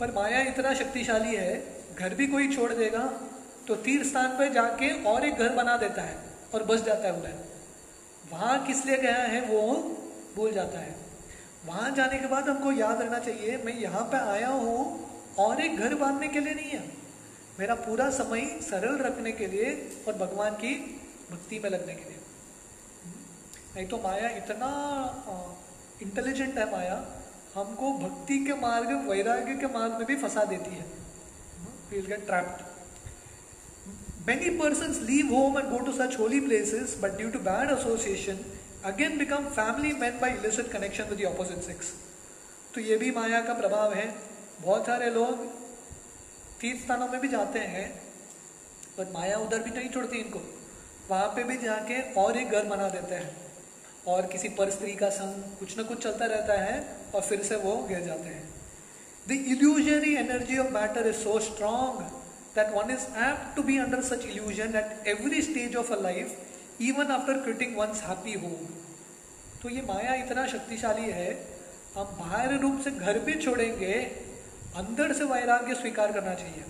पर 0.00 0.12
माया 0.14 0.40
इतना 0.48 0.72
शक्तिशाली 0.74 1.34
है, 1.34 1.52
घर 1.94 2.14
भी 2.14 2.26
कोई 2.26 2.48
छोड़ 2.54 2.72
देगा 2.72 3.02
तो 3.68 3.74
तीर्थ 3.84 4.06
स्थान 4.06 4.36
पर 4.38 4.52
जाके 4.54 4.88
और 5.10 5.26
एक 5.26 5.34
घर 5.36 5.52
बना 5.54 5.76
देता 5.76 6.02
है 6.02 6.16
और 6.54 6.64
बस 6.64 6.82
जाता 6.84 7.06
है 7.06 7.12
उधर। 7.18 7.36
वहाँ 8.32 8.56
किस 8.66 8.84
लिए 8.86 8.96
गया 8.98 9.22
है 9.26 9.40
वो 9.46 9.60
भूल 10.36 10.52
जाता 10.52 10.78
है। 10.78 10.94
वहाँ 11.66 11.90
जाने 11.96 12.18
के 12.18 12.26
बाद 12.26 12.48
हमको 12.48 12.72
याद 12.74 13.02
रखना 13.02 13.18
चाहिए, 13.20 13.56
मैं 13.64 13.78
यहाँ 13.78 14.04
पे 14.12 14.24
आया 14.32 14.48
हूँ 14.48 14.78
और 15.38 15.60
एक 15.62 15.78
घर 15.78 15.94
बांधने 15.96 16.28
के 16.28 16.40
लिए 16.40 16.54
नहीं 16.54 16.70
है। 16.70 16.84
मेरा 17.58 17.74
पूरा 17.76 18.08
समय 18.12 18.44
सरल 18.62 18.96
रखने 19.00 19.32
के 19.32 19.46
लिए 19.46 19.70
और 20.08 20.14
भगवान 20.16 20.54
की 20.56 20.74
भक्ति 21.30 21.58
में 21.58 21.68
लगने 21.70 21.94
के 21.94 22.04
लिए। 22.04 22.18
नहीं 23.74 23.86
तो 23.88 23.96
माया 23.98 24.28
इतना 24.36 24.68
इंटेलिजेंट 26.02 26.58
है 26.58 26.70
माया, 26.72 26.96
हमको 27.54 27.92
भक्ति 27.98 28.38
के 28.44 28.54
मार्ग, 28.56 28.90
वैराग्य 29.08 29.54
के 29.56 29.66
मार्ग 29.74 29.92
में 29.94 30.06
भी 30.06 30.16
फंसा 30.18 30.44
देती 30.46 30.70
है। 30.72 30.84
Will 31.90 32.06
get 32.06 32.26
trapped 32.26 32.66
many 34.28 34.50
person 34.58 34.90
leave 35.06 35.34
home 35.34 35.58
and 35.58 35.68
go 35.68 35.78
to 35.84 35.92
such 35.94 36.18
holy 36.18 36.40
places 36.40 36.96
but 37.02 37.16
due 37.16 37.28
to 37.30 37.38
bad 37.42 37.70
association 37.70 38.38
again 38.84 39.18
become 39.18 39.44
family 39.50 39.92
man 40.00 40.18
by 40.20 40.32
illicit 40.32 40.70
connection 40.72 41.04
with 41.10 41.24
opposite 41.26 41.62
sex 41.64 41.92
तो 42.74 42.80
ये 42.80 42.96
भी 42.96 43.10
माया 43.12 43.40
का 43.42 43.54
प्रभाव 43.54 43.94
है। 43.94 44.06
बहुत 44.60 44.86
सारे 44.86 45.10
लोग 45.10 45.44
तीर्थ 46.60 46.80
स्थानों 46.80 47.08
में 47.08 47.20
भी 47.20 47.28
जाते 47.28 47.58
हैं 47.72 47.88
पर 48.96 49.10
माया 49.12 49.36
उधर 49.38 49.62
भी 49.62 49.70
नहीं 49.70 49.88
छोड़ती 49.90 50.18
इनको। 50.18 50.40
वहाँ 51.10 51.28
पे 51.36 51.44
भी 51.44 51.56
जाके 51.58 52.00
और 52.20 52.36
एक 52.36 52.50
घर 52.50 52.64
बना 52.66 52.88
देते 52.90 53.14
हैं। 53.14 53.36
और 54.06 54.26
किसी 54.26 54.48
पर 54.58 54.70
स्त्री 54.70 54.92
का 54.94 55.08
संग 55.10 55.42
कुछ 55.58 55.76
ना 55.76 55.82
कुछ 55.82 56.02
चलता 56.02 56.26
रहता 56.26 56.54
है 56.60 56.76
और 57.14 57.22
फिर 57.22 57.42
से 57.42 57.56
वो 57.58 57.76
गिर 57.88 58.00
जाते 58.02 58.28
हैं। 58.28 58.48
The 59.26 59.32
illusionary 59.46 60.14
energy 60.16 60.58
of 60.58 60.72
matter 60.74 61.06
is 61.06 61.16
so 61.16 61.38
strong 61.46 62.00
that 62.56 62.72
one 62.74 62.90
is 62.90 63.06
apt 63.24 63.56
to 63.56 63.62
be 63.62 63.78
under 63.78 64.02
such 64.04 64.24
illusion 64.26 64.76
at 64.76 65.08
every 65.08 65.42
stage 65.42 65.76
of 65.76 65.92
a 65.92 66.00
life 66.02 66.80
even 66.82 67.10
after 67.12 67.40
creating 67.42 67.76
one's 67.78 68.02
happy 68.02 68.32
home 68.44 68.66
तो 69.62 69.68
ये 69.68 69.82
माया 69.86 70.14
इतना 70.14 70.46
शक्तिशाली 70.46 71.10
है, 71.10 71.30
हम 71.94 72.16
बाहर 72.18 72.58
रूप 72.60 72.80
से 72.84 72.90
घर 72.92 73.18
भी 73.20 73.34
छोड़ेंगे 73.36 73.94
अंदर 74.78 75.12
से 75.12 75.24
वैराग्य 75.24 75.74
स्वीकार 75.74 76.12
करना 76.12 76.34
चाहिए। 76.34 76.64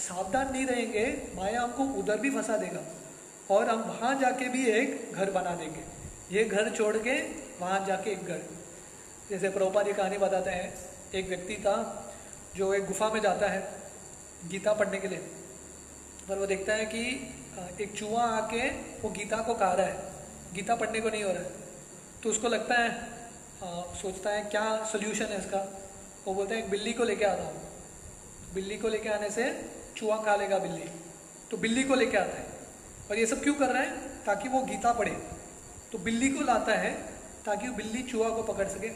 सावधान 0.00 0.50
नहीं 0.52 0.66
रहेंगे 0.66 1.04
माया 1.36 1.60
हमको 1.62 1.84
उधर 2.00 2.18
भी 2.18 2.30
फंसा 2.30 2.56
देगा 2.56 2.80
और 3.50 3.68
हम 3.68 3.82
वहाँ 3.82 4.14
जाके 4.20 4.48
भी 4.48 4.64
एक 4.70 5.12
घर 5.12 5.30
बना 5.30 5.54
देंगे। 5.54 5.84
ये 6.30 6.44
घर 6.44 6.70
छोड़ 6.70 6.96
के 6.96 7.14
वहाँ 7.60 7.84
जाके 7.86 8.10
एक 8.10 8.24
घर। 8.24 8.40
जैसे 9.30 9.48
प्रभुपा 9.48 9.82
जी 9.82 9.92
कहानी 9.92 10.18
बताते 10.18 10.50
हैं 10.50 10.72
एक 11.14 11.28
व्यक्ति 11.28 11.56
था 11.56 11.76
जो 12.56 12.72
एक 12.74 12.86
गुफा 12.86 13.08
में 13.08 13.20
जाता 13.20 13.48
है 13.48 13.60
गीता 14.48 14.72
पढ़ने 14.72 14.98
के 14.98 15.08
लिए। 15.08 15.18
पर 16.28 16.38
वो 16.38 16.46
देखता 16.46 16.74
है 16.74 16.86
कि 16.86 17.04
एक 17.80 17.92
चूहा 17.96 18.24
आके 18.36 18.68
वो 19.00 19.10
गीता 19.10 19.36
को 19.42 19.54
कहा 19.54 19.72
रहा 19.72 19.86
है। 19.86 20.10
गीता 20.54 20.74
पढ़ने 20.76 21.00
को 21.00 21.10
नहीं 21.10 21.22
हो 21.24 21.32
रहा 21.32 21.42
है। 21.42 21.50
तो 22.22 22.30
उसको 22.30 22.48
लगता 22.48 22.74
है 22.74 22.90
आ, 23.62 23.82
सोचता 23.94 24.30
है 24.30 24.42
क्या 24.50 24.64
सोल्यूशन 24.84 25.24
है 25.24 25.38
इसका? 25.38 25.58
वो 26.26 26.34
बोलता 26.34 26.54
है, 26.54 26.64
एक 26.64 26.70
बिल्ली 26.70 26.92
को 26.92 27.04
लेके 27.04 27.24
आता 27.24 27.42
हूँ। 27.42 27.62
बिल्ली 28.54 28.78
को 28.78 28.88
लेके 28.88 29.08
आने 29.08 29.30
से 29.30 29.70
चूहा 29.96 30.16
खा 30.16 30.36
लेगा 30.36 30.58
बिल्ली। 30.58 30.84
तो 31.50 31.56
बिल्ली 31.56 31.84
को 31.84 31.94
लेके 31.94 32.16
आता 32.16 32.38
है। 32.38 32.46
और 33.10 33.18
ये 33.18 33.26
सब 33.26 33.42
क्यों 33.42 33.54
कर 33.54 33.68
रहा 33.68 33.82
है? 33.82 33.96
ताकि 34.24 34.48
वो 34.48 34.62
गीता 34.62 34.92
पढ़े। 34.92 35.16
तो 35.92 35.98
बिल्ली 35.98 36.28
को 36.28 36.44
लाता 36.44 36.72
है 36.72 36.94
ताकि 37.46 37.68
वो 37.68 37.74
बिल्ली 37.74 38.02
चूहा 38.02 38.28
को 38.28 38.42
पकड़ 38.42 38.68
सके। 38.68 38.88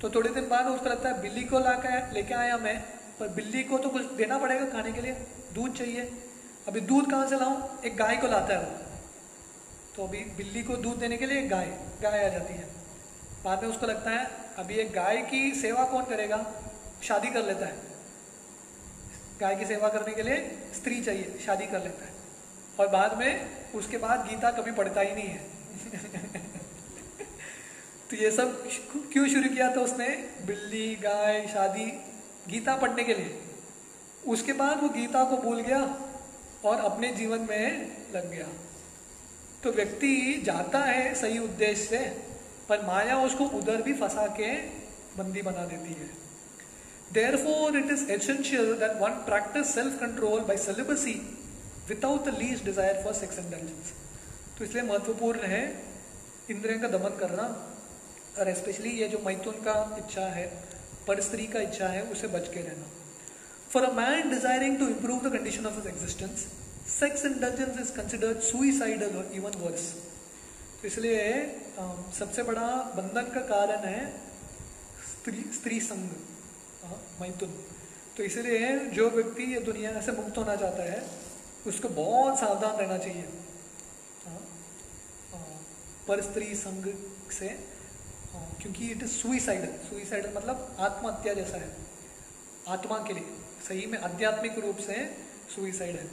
तो 0.00 0.10
थोड़े 0.10 0.30
दिन 0.30 0.48
बाद 0.48 0.66
उसको 0.66 0.86
लगता 0.86 1.08
है, 1.08 1.22
बिल्ली 1.22 1.44
को 1.44 1.58
ला 1.58 1.72
कर 1.72 2.12
लेके 2.12 2.34
आया 2.34 2.56
मैं, 2.56 2.80
पर 3.20 3.28
बिल्ली 3.28 3.62
को 3.64 3.78
तो 3.78 3.88
कुछ 3.88 4.02
देना 4.02 4.38
पड़ेगा 4.38 4.66
खाने 4.66 4.92
के 4.92 5.00
लिए। 5.00 5.12
दूध 5.54 5.76
चाहिए। 5.76 6.12
अभी 6.68 6.80
दूध 6.80 7.10
कहाँ 7.10 7.28
से 7.28 7.36
लाऊं? 7.36 7.82
एक 7.84 7.96
गाय 7.96 8.16
को 8.16 8.26
लाता 8.26 8.54
है 8.54 8.60
वो। 8.60 8.78
तो 9.96 10.04
अभी 10.04 10.18
बिल्ली 10.18 10.62
को 10.62 10.76
दूध 10.76 10.96
देने 10.96 11.16
के 11.16 11.26
लिए 11.26 11.38
एक 11.38 11.48
गाय 11.48 11.78
गाय 12.02 12.24
आ 12.24 12.28
जाती 12.28 12.54
है। 12.54 12.68
बाद 13.44 13.62
में 13.62 13.70
उसको 13.70 13.86
लगता 13.86 14.10
है 14.10 14.47
अभी 14.58 14.74
एक 14.74 14.92
गाय 14.92 15.16
की 15.22 15.54
सेवा 15.54 15.84
कौन 15.84 16.04
करेगा? 16.04 16.52
शादी 17.02 17.28
कर 17.28 17.44
लेता 17.46 17.66
है। 17.66 17.74
गाय 19.40 19.56
की 19.56 19.66
सेवा 19.66 19.88
करने 19.88 20.14
के 20.14 20.22
लिए 20.22 20.58
स्त्री 20.74 21.04
चाहिए, 21.04 21.38
शादी 21.46 21.66
कर 21.66 21.82
लेता 21.82 22.04
है। 22.04 22.12
और 22.80 22.88
बाद 22.88 23.18
में 23.18 23.50
उसके 23.72 23.98
बाद 23.98 24.20
गीता 24.20 24.50
कभी 24.50 24.70
पढ़ता 24.70 25.00
ही 25.00 25.14
नहीं 25.14 25.28
है। 25.28 25.44
तो 28.10 28.16
ये 28.16 28.30
सब 28.30 28.68
क्यों 29.12 29.28
शुरू 29.28 29.48
किया 29.48 29.76
था 29.76 29.80
उसने? 29.80 30.08
बिल्ली, 30.46 30.96
गाय, 30.96 31.46
शादी, 31.46 31.86
गीता 32.48 32.76
पढ़ने 32.76 33.04
के 33.04 33.14
लिए। 33.14 33.42
उसके 34.26 34.52
बाद 34.52 34.82
वो 34.82 34.88
गीता 34.88 35.24
को 35.24 35.36
भूल 35.36 35.60
गया 35.60 36.00
और 36.64 36.76
अपने 36.76 37.08
जीवन 37.08 37.38
में 37.38 37.96
लग 38.14 38.30
गया। 38.30 38.48
तो 39.62 39.72
व्यक्ति 39.72 40.42
जाता 40.44 40.78
है 40.78 41.14
सही 41.14 41.38
उद्देश्य 41.38 41.84
से 41.84 42.27
पर 42.68 42.84
माया 42.86 43.18
उसको 43.22 43.44
उधर 43.58 43.82
भी 43.82 43.92
फंसा 43.96 44.26
के 44.38 44.52
बंदी 45.18 45.42
बना 45.42 45.64
देती 45.66 45.94
है। 45.94 46.08
For 47.36 47.76
it 47.76 47.90
is 47.90 48.10
essential 48.12 48.72
that 48.80 49.00
one 49.00 49.12
practise 49.26 49.74
self 49.74 49.98
control 50.00 50.40
by 50.48 50.56
celibacy 50.60 51.12
without 51.88 52.24
the 52.24 52.38
least 52.38 52.64
desire 52.64 53.02
for 53.04 53.14
sex 53.14 53.38
intelligence 53.38 53.92
तो 54.58 54.64
इसलिए 54.64 54.82
महत्वपूर्ण 54.84 55.48
है 55.52 55.62
इंद्रियों 56.50 56.80
का 56.80 56.88
दमन 56.88 57.16
करना 57.20 57.46
और 58.38 58.52
स्पेशली 58.54 58.90
ये 58.98 59.08
जो 59.08 59.18
मैथुन 59.24 59.56
का 59.64 59.74
इच्छा 59.98 60.26
है 60.34 60.46
पर 61.06 61.20
स्त्री 61.22 61.46
का 61.46 61.60
इच्छा 61.60 61.88
है, 61.88 62.02
उसे 62.04 62.28
बच 62.28 62.48
के 62.54 62.60
रहना। 62.60 62.86
For 63.70 63.84
a 63.84 63.92
man 63.94 64.30
desiring 64.30 64.78
to 64.78 64.86
improve 64.88 65.20
the 65.22 65.32
condition 65.32 65.66
of 65.66 65.74
his 65.76 65.86
existence 65.86 66.46
sex 66.90 67.24
intelligence 67.24 67.80
is 67.80 67.92
considered 67.96 68.40
suicidal 68.44 69.24
even 69.34 69.58
worse 69.60 69.84
इसलिए 70.84 71.22
सबसे 72.18 72.42
बड़ा 72.42 72.66
बंधन 72.96 73.30
का 73.30 73.40
कारण 73.46 73.86
है 73.86 74.00
स्त्री 75.08 75.44
स्त्री 75.54 75.80
संग 75.80 76.10
मैथुन। 77.20 77.54
तो 78.16 78.22
इसलिए 78.22 78.68
जो 78.90 79.08
व्यक्ति 79.10 79.42
ये 79.44 79.60
दुनिया 79.62 80.00
से 80.00 80.12
मुक्त 80.12 80.38
होना 80.38 80.54
चाहता 80.56 80.82
है, 80.82 81.02
उसको 81.66 81.88
बहुत 81.90 82.38
सावधान 82.38 82.76
रहना 82.76 82.98
चाहिए। 82.98 83.24
पर 86.08 86.20
स्त्री 86.22 86.54
संग 86.54 86.86
से 87.32 87.48
क्योंकि 88.62 88.86
इट 88.86 89.02
इज़ 89.02 89.10
सुइसाइडल 89.12 89.72
सुइसाइड 89.88 90.26
मतलब 90.36 90.76
आत्महत्या 90.80 91.34
जैसा 91.34 91.56
है। 91.56 91.70
आत्मा 92.68 92.98
के 92.98 93.14
लिए, 93.14 93.24
सही 93.68 93.86
में 93.86 93.98
आध्यात्मिक 94.00 94.58
रूप 94.58 94.78
से 94.78 95.04
सुइसाइड 95.54 95.96
है। 95.96 96.06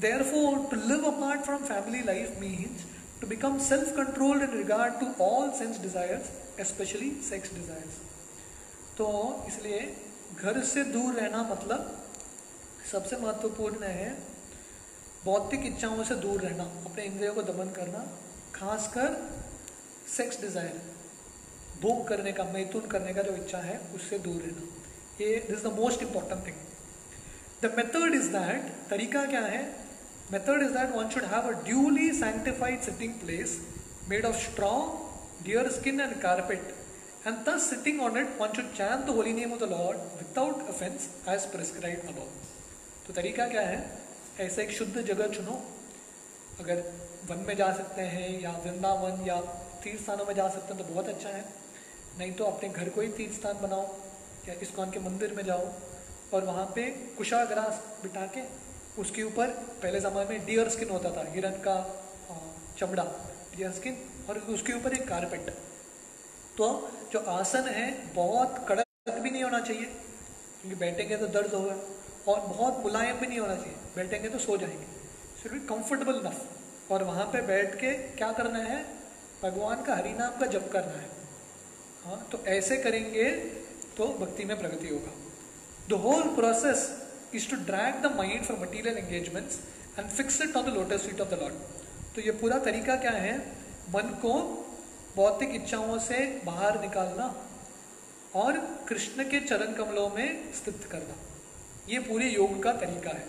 Therefore 0.22 0.58
to 0.70 0.76
live 0.88 1.04
apart 1.06 1.40
from 1.42 1.64
family 1.64 2.02
life 2.04 2.40
means 2.40 2.84
to 3.20 3.26
become 3.26 3.58
self 3.60 3.94
controlled 3.94 4.42
in 4.42 4.52
regard 4.52 4.98
to 5.00 5.06
all 5.18 5.52
sense 5.52 5.78
desires, 5.78 6.30
especially 6.58 7.10
sex 7.30 7.50
desires. 7.56 7.98
तो 8.98 9.08
इसलिए 9.48 9.80
घर 10.36 10.60
से 10.64 10.84
दूर 10.94 11.14
रहना 11.14 11.42
मतलब 11.50 11.96
सबसे 12.90 13.16
महत्वपूर्ण 13.16 13.84
है 13.84 14.10
बौद्धिक 15.24 15.66
इच्छाओं 15.66 16.04
से 16.04 16.14
दूर 16.24 16.40
रहना 16.40 16.64
अपने 16.86 17.04
इंद्रियों 17.04 17.34
को 17.34 17.42
दमन 17.42 17.70
करना 17.76 18.04
खासकर 18.54 19.16
सेक्स 20.16 20.40
डिज़ायर 20.40 20.80
भोग 21.82 22.06
करने 22.08 22.32
का 22.32 22.44
मैथुन 22.52 22.86
करने 22.94 23.14
का 23.14 23.22
जो 23.22 23.34
इच्छा 23.36 23.58
है 23.58 23.80
उससे 23.94 24.18
दूर 24.26 24.40
रहना। 24.42 24.64
ये 25.20 25.36
this 25.50 25.64
the 25.64 25.72
most 25.76 26.02
important 26.02 26.46
thing 26.46 26.56
the 27.62 27.74
method 27.76 28.14
is 28.14 28.28
that 28.32 28.72
तरीका 28.90 29.24
क्या 29.26 29.44
है? 29.46 29.62
Method 30.32 30.62
is 30.62 30.72
that 30.72 30.94
one 30.96 31.08
should 31.10 31.24
have 31.34 31.48
a 31.48 31.62
duly 31.64 32.10
sanctified 32.18 32.80
sitting 32.82 33.14
place 33.20 33.58
made 34.08 34.24
of 34.26 34.36
straw 34.42 34.74
deer 35.44 35.70
skin 35.72 36.00
and 36.00 36.20
carpet 36.22 36.74
and 37.26 37.38
thus 37.46 37.64
sitting 37.70 37.98
on 38.00 38.14
it, 38.18 38.28
one 38.40 38.52
should 38.56 38.68
chant 38.76 39.02
the 39.06 39.14
holy 39.16 39.32
name 39.38 39.50
of 39.54 39.58
the 39.62 39.66
Lord 39.70 39.98
without 40.20 40.60
offense 40.74 41.08
as 41.32 41.42
prescribed 41.54 42.06
above. 42.12 42.30
तो 43.06 43.12
तरीका 43.12 43.46
क्या 43.48 43.62
है? 43.62 43.80
ऐसा 44.40 44.62
एक 44.62 44.70
शुद्ध 44.72 45.02
जगह 45.02 45.28
चुनो। 45.34 45.56
अगर 46.60 46.80
वन 47.30 47.44
में 47.48 47.54
जा 47.56 47.72
सकते 47.72 48.02
हैं 48.12 48.30
या 48.42 48.50
वृंदावन 48.64 49.26
या 49.26 49.36
तीर्थ 49.84 50.02
स्थानों 50.02 50.26
में 50.26 50.34
जा 50.34 50.48
सकते 50.48 50.74
हैं 50.74 50.86
तो 50.86 50.92
बहुत 50.92 51.08
अच्छा 51.08 51.28
है। 51.28 51.44
नहीं 52.18 52.32
तो 52.32 52.44
अपने 52.44 52.68
घर 52.68 52.88
को 52.88 53.00
ही 53.00 53.08
तीर्थ 53.18 53.34
स्थान 53.34 53.60
बनाओ 53.62 53.84
या 54.48 54.54
इस्कॉन 54.62 54.90
के 54.90 55.00
मंदिर 55.00 55.34
में 55.34 55.44
जाओ 55.44 55.68
और 56.34 56.44
वहाँ 56.44 56.66
पे 56.74 56.88
कुशाग्रास 57.18 57.82
बिठा 58.02 58.26
के 58.36 58.42
उसके 59.00 59.22
ऊपर, 59.22 59.48
पहले 59.82 60.00
ज़माने 60.00 60.28
में 60.28 60.46
डियर 60.46 60.68
स्किन 60.68 60.90
होता 60.90 61.10
था, 61.10 61.24
हिरन 61.32 61.56
का 61.66 61.76
चमड़ा 62.78 63.04
डियर 63.56 63.72
स्किन 63.72 63.96
और 64.28 64.38
उसके 64.50 64.72
ऊपर 64.72 64.92
एक 64.94 65.08
कारपेट 65.08 65.50
तो 66.58 66.66
जो 67.12 67.18
आसन 67.30 67.68
है, 67.68 68.14
बहुत 68.14 68.64
कड़क 68.68 69.18
भी 69.18 69.30
नहीं 69.30 69.42
होना 69.42 69.60
चाहिए, 69.60 69.84
क्योंकि 69.84 70.76
बैठेंगे 70.76 71.16
तो 71.16 71.26
दर्द 71.28 71.54
होगा, 71.54 71.74
और 72.28 72.40
बहुत 72.48 72.82
मुलायम 72.84 73.18
भी 73.18 73.26
नहीं 73.26 73.38
होना 73.38 73.54
चाहिए, 73.54 73.76
बैठेंगे 73.96 74.28
तो 74.28 74.38
सो 74.38 74.56
जाएँगे। 74.56 74.86
सिर्फ़ 75.42 75.54
भी 75.54 75.60
कंफर्टेबल 75.66 76.20
नफ 76.26 76.92
और 76.92 77.04
वहाँ 77.04 77.24
पे 77.26 77.40
बैठ 77.46 77.74
के 77.74 77.92
क्या 78.16 78.30
करना 78.32 78.58
है, 78.60 78.84
भगवान 79.42 79.82
का 79.82 79.94
हरिनाम 79.96 80.38
का 80.40 80.46
जप 80.48 80.68
करना 80.72 80.92
है। 80.92 81.08
हाँ 82.04 82.26
तो 82.32 82.44
ऐसे 82.48 82.76
करेंगे 82.78 83.30
तो 83.96 84.06
भक्ति 84.20 84.44
में 84.44 84.58
प्रगति 84.58 84.88
होगा। 84.88 85.12
The 85.88 86.00
whole 86.02 86.22
process 86.34 86.88
is 87.34 87.48
to 87.50 87.56
drag 87.66 88.02
the 88.02 88.14
mind 88.16 88.44
for 88.44 88.58
material 88.60 88.98
engagements 88.98 89.58
and 89.98 90.08
fix 90.08 90.40
it 90.40 90.56
on 90.56 90.70
the 90.70 90.74
lotus 90.74 91.06
feet 91.06 91.20
of 91.20 91.28
the 91.28 91.38
lord 91.42 92.14
तो 92.14 92.20
ये 92.20 92.32
पूरा 92.32 92.58
तरीका 92.58 92.96
क्या 92.96 93.10
है? 93.10 93.38
मन 93.90 94.08
को 94.22 94.32
भौतिक 95.16 95.54
इच्छाओं 95.54 95.98
से 95.98 96.16
बाहर 96.44 96.80
निकालना 96.80 97.34
और 98.34 98.58
कृष्ण 98.88 99.24
के 99.30 99.40
चरण 99.40 99.72
कमलों 99.74 100.08
में 100.08 100.52
स्थित 100.54 100.84
करना। 100.90 101.14
ये 101.88 101.98
पूरे 101.98 102.28
योग 102.28 102.62
का 102.62 102.72
तरीका 102.72 103.10
है। 103.10 103.26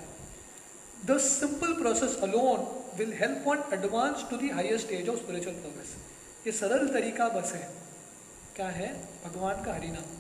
The 1.05 1.17
simple 1.19 1.73
process 1.73 2.17
alone 2.23 2.65
will 2.97 3.13
help 3.13 3.43
one 3.47 3.63
advance 3.73 4.25
to 4.29 4.37
the 4.37 4.49
higher 4.49 4.77
stage 4.77 5.09
of 5.09 5.19
spiritual 5.19 5.55
progress 5.55 5.95
ये 6.47 6.51
सरल 6.51 6.87
तरीका 6.87 7.27
बस 7.29 7.53
है। 7.53 7.69
क्या 8.55 8.67
है? 8.69 8.93
भगवान 9.25 9.63
का 9.63 9.73
हरिनाम। 9.73 10.17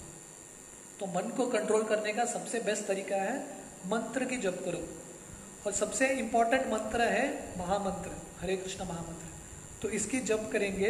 तो 0.99 1.05
मन 1.07 1.29
को 1.37 1.47
कंट्रोल 1.47 1.83
करने 1.83 2.13
का 2.13 2.25
सबसे 2.25 2.59
बेस्ट 2.59 2.85
तरीका 2.85 3.15
है 3.15 3.35
मंत्र 3.85 4.25
की 4.25 4.37
जप 4.37 4.61
करो। 4.65 4.81
और 5.65 5.71
सबसे 5.73 6.07
इंपॉर्टेंट 6.09 6.67
मंत्र 6.67 7.01
है 7.01 7.25
महामंत्र 7.57 8.11
हरे 8.41 8.55
कृष्ण 8.57 8.85
महामंत्र। 8.85 9.27
तो 9.81 9.89
इसकी 9.89 10.19
जप 10.19 10.49
करेंगे 10.53 10.89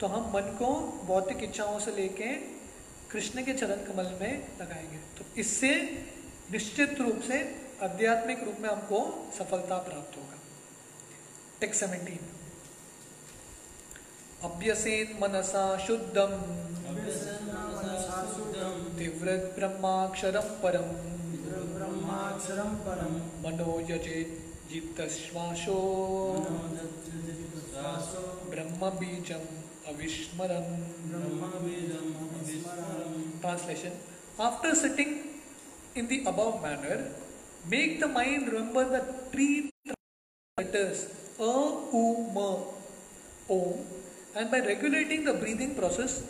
तो 0.00 0.06
हम 0.06 0.30
मन 0.34 0.54
को 0.58 0.66
भौतिक 1.06 1.42
इच्छाओं 1.42 1.78
से 1.80 1.90
लेके 1.90 2.32
कृष्ण 3.10 3.44
के 3.44 3.52
चरण 3.52 3.84
कमल 3.84 4.10
में 4.20 4.32
लगाएँगे। 4.60 4.98
तो 5.18 5.24
इससे 5.36 5.74
निश्चित 6.52 7.00
रूप 7.00 7.20
से 7.20 7.38
आध्यात्मिक 7.82 8.42
रूप 8.44 8.56
में 8.60 8.68
हमको 8.68 9.00
सफलता 9.38 9.78
प्राप्त 9.78 10.16
होगा। 10.16 10.38
टेक 11.60 11.74
सेवेंटीन 11.74 12.28
अभ्यसेन 14.42 15.18
मनसा 15.22 15.64
शुद्धम। 15.86 16.32
तीव्र 18.98 19.36
ब्रह्माक्षरम 19.56 20.48
परम। 20.62 21.19
मात्सरम 22.10 22.70
ब्रह्म 28.50 28.88
बीजम 28.98 29.44
translation 33.42 33.92
after 34.40 34.74
sitting 34.74 35.14
in 35.96 36.06
the 36.06 36.18
above 36.28 36.58
manner 36.64 37.04
make 37.66 38.00
the 38.00 38.10
mind 38.10 38.48
remember 38.48 38.90
the 38.90 39.00
three 39.32 39.48
letters 39.86 41.06
अ 41.40 41.54
उ 41.94 42.02
म 42.36 42.48
Om 43.50 43.78
and 44.36 44.50
by 44.50 44.60
regulating 44.66 45.24
the 45.26 45.36
breathing 45.38 45.74
process 45.76 46.20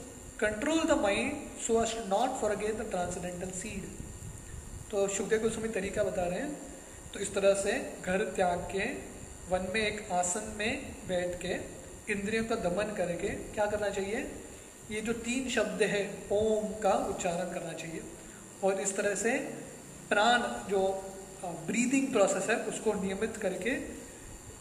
control 0.40 0.84
the 0.84 1.00
mind 1.00 1.42
so 1.66 1.82
as 1.82 1.96
not 2.08 2.28
for 2.30 2.38
forget 2.40 2.78
the 2.78 2.90
transcendental 2.90 3.50
seed 3.58 4.09
तो 4.90 5.06
सुखदेव 5.08 5.42
गोस्वामी 5.42 5.68
तरीका 5.68 6.02
बता 6.04 6.22
रहे 6.24 6.38
हैं। 6.38 6.52
तो 7.14 7.20
इस 7.20 7.32
तरह 7.34 7.54
से 7.54 7.72
घर 8.04 8.22
त्याग 8.36 8.58
के, 8.72 8.86
वन 9.50 9.66
में 9.74 9.80
एक 9.80 10.10
आसन 10.12 10.54
में 10.58 10.72
बैठ 11.08 11.34
के 11.40 11.54
इंद्रियों 12.12 12.44
का 12.44 12.56
दमन 12.64 12.94
करके 12.96 13.28
क्या 13.28 13.66
करना 13.66 13.88
चाहिए? 13.90 14.24
ये 14.90 15.00
जो 15.00 15.12
तीन 15.20 15.48
शब्द 15.50 15.82
है, 15.84 16.02
ओम 16.32 16.72
का 16.82 16.94
उच्चारण 17.10 17.52
करना 17.54 17.72
चाहिए। 17.74 18.02
और 18.64 18.80
इस 18.80 18.96
तरह 18.96 19.14
से 19.14 19.36
प्राण 20.08 20.42
जो 20.70 20.82
ब्रीदिंग 21.66 22.12
प्रोसेस 22.12 22.50
है, 22.50 22.56
उसको 22.64 22.92
नियमित 22.94 23.36
करके 23.36 23.78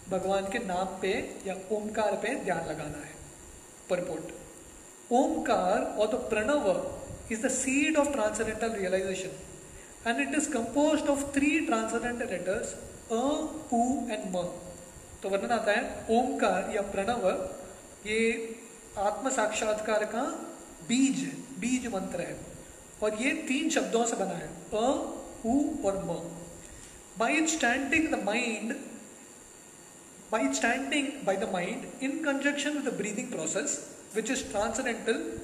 भगवान 0.09 0.49
के 0.51 0.59
नाम 0.65 0.97
पे 1.01 1.13
या 1.47 1.55
ओमकार 1.71 2.15
पे 2.15 2.35
ध्यान 2.35 2.65
लगाना 2.69 3.05
है। 3.05 3.13
परपोर्ट 3.89 4.33
ओमकार 5.11 5.83
और 5.99 6.07
the 6.07 6.23
Pranava 6.29 6.65
is 7.31 7.45
the 7.45 7.49
seed 7.51 7.97
of 7.97 8.11
transcendental 8.11 8.71
realization 8.73 9.37
and 10.07 10.19
it 10.21 10.35
is 10.35 10.49
compose 10.49 11.01
of 11.01 11.33
three 11.33 11.59
transcendental 11.59 12.29
letters 12.29 12.73
अ 13.11 13.21
उ 13.75 14.09
एंड 14.11 14.35
म 14.35 14.43
तो 15.23 15.29
वर्णन 15.29 15.51
आता 15.51 15.71
है 15.71 16.05
ओमकार 16.09 16.75
या 16.75 16.81
प्रणव, 16.81 17.49
ये 18.05 18.19
आत्म 18.97 19.29
साक्षात्कार 19.29 20.05
का 20.05 20.21
बीज 20.87 21.23
बीज 21.59 21.87
मंत्र 21.87 22.21
है। 22.21 22.37
और 23.03 23.21
ये 23.21 23.31
तीन 23.31 23.69
शब्दों 23.69 24.05
से 24.05 24.15
बना 24.15 24.35
है, 24.35 24.49
अ, 24.73 24.85
उ 25.45 25.85
और 25.85 26.03
म। 26.05 26.13
By 27.17 27.47
standing 27.47 28.07
the 28.07 28.23
mind 28.23 28.73
by 30.31 30.53
standing 30.53 31.07
by 31.25 31.37
the 31.37 31.49
mind 31.53 32.03
in 32.03 32.23
conjunction 32.23 32.69
with 32.69 32.93
the 32.93 32.97
breathing 32.97 33.31
process 33.31 33.89
which 34.15 34.31
is 34.31 34.43
transcendental 34.45 35.39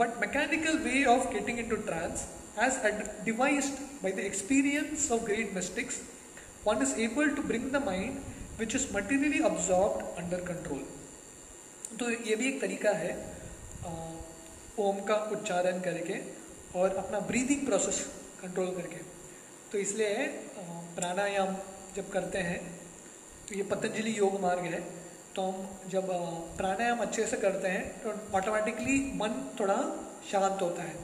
but 0.00 0.10
mechanical 0.22 0.74
way 0.86 0.98
of 1.04 1.22
getting 1.34 1.58
into 1.58 1.76
trance 1.84 2.24
as 2.56 2.78
devised 3.24 3.78
by 4.02 4.10
the 4.10 4.24
experience 4.24 5.10
of 5.10 5.24
great 5.24 5.54
mystics, 5.54 6.00
one 6.64 6.82
is 6.82 6.92
able 6.96 7.28
to 7.36 7.42
bring 7.42 7.70
the 7.70 7.80
mind 7.80 8.22
which 8.58 8.74
is 8.74 8.90
materially 8.92 9.40
absorbed 9.44 10.02
under 10.18 10.38
control. 10.50 10.80
तो 11.98 12.10
ये 12.10 12.36
भी 12.36 12.46
एक 12.48 12.60
तरीका 12.60 12.90
है 12.98 13.10
ओम 14.78 14.96
का 15.08 15.14
उच्चारण 15.32 15.80
करके 15.80 16.14
और 16.78 16.94
अपना 16.96 17.20
ब्रीदिंग 17.28 17.66
प्रोसेस 17.66 18.00
कंट्रोल 18.40 18.66
करके। 18.76 18.98
तो 19.72 19.78
इसलिए 19.78 20.26
प्राणायाम 20.96 21.54
जब 21.96 22.10
करते 22.12 22.38
हैं 22.48 22.58
तो 23.48 23.54
ये 23.54 23.62
पतंजलि 23.70 24.18
योग 24.18 24.40
मार्ग 24.42 24.64
है। 24.74 24.80
तो 25.36 25.42
हम 25.42 25.56
जब 25.90 26.08
प्राणायाम 26.56 26.98
अच्छे 27.00 27.26
से 27.26 27.36
करते 27.36 27.68
हैं 27.68 27.84
तो 28.02 28.12
ऑटोमेटिकली 28.36 28.98
मन 29.16 29.32
थोड़ा 29.60 29.76
शांत 30.30 30.62
होता 30.62 30.82
है। 30.82 30.94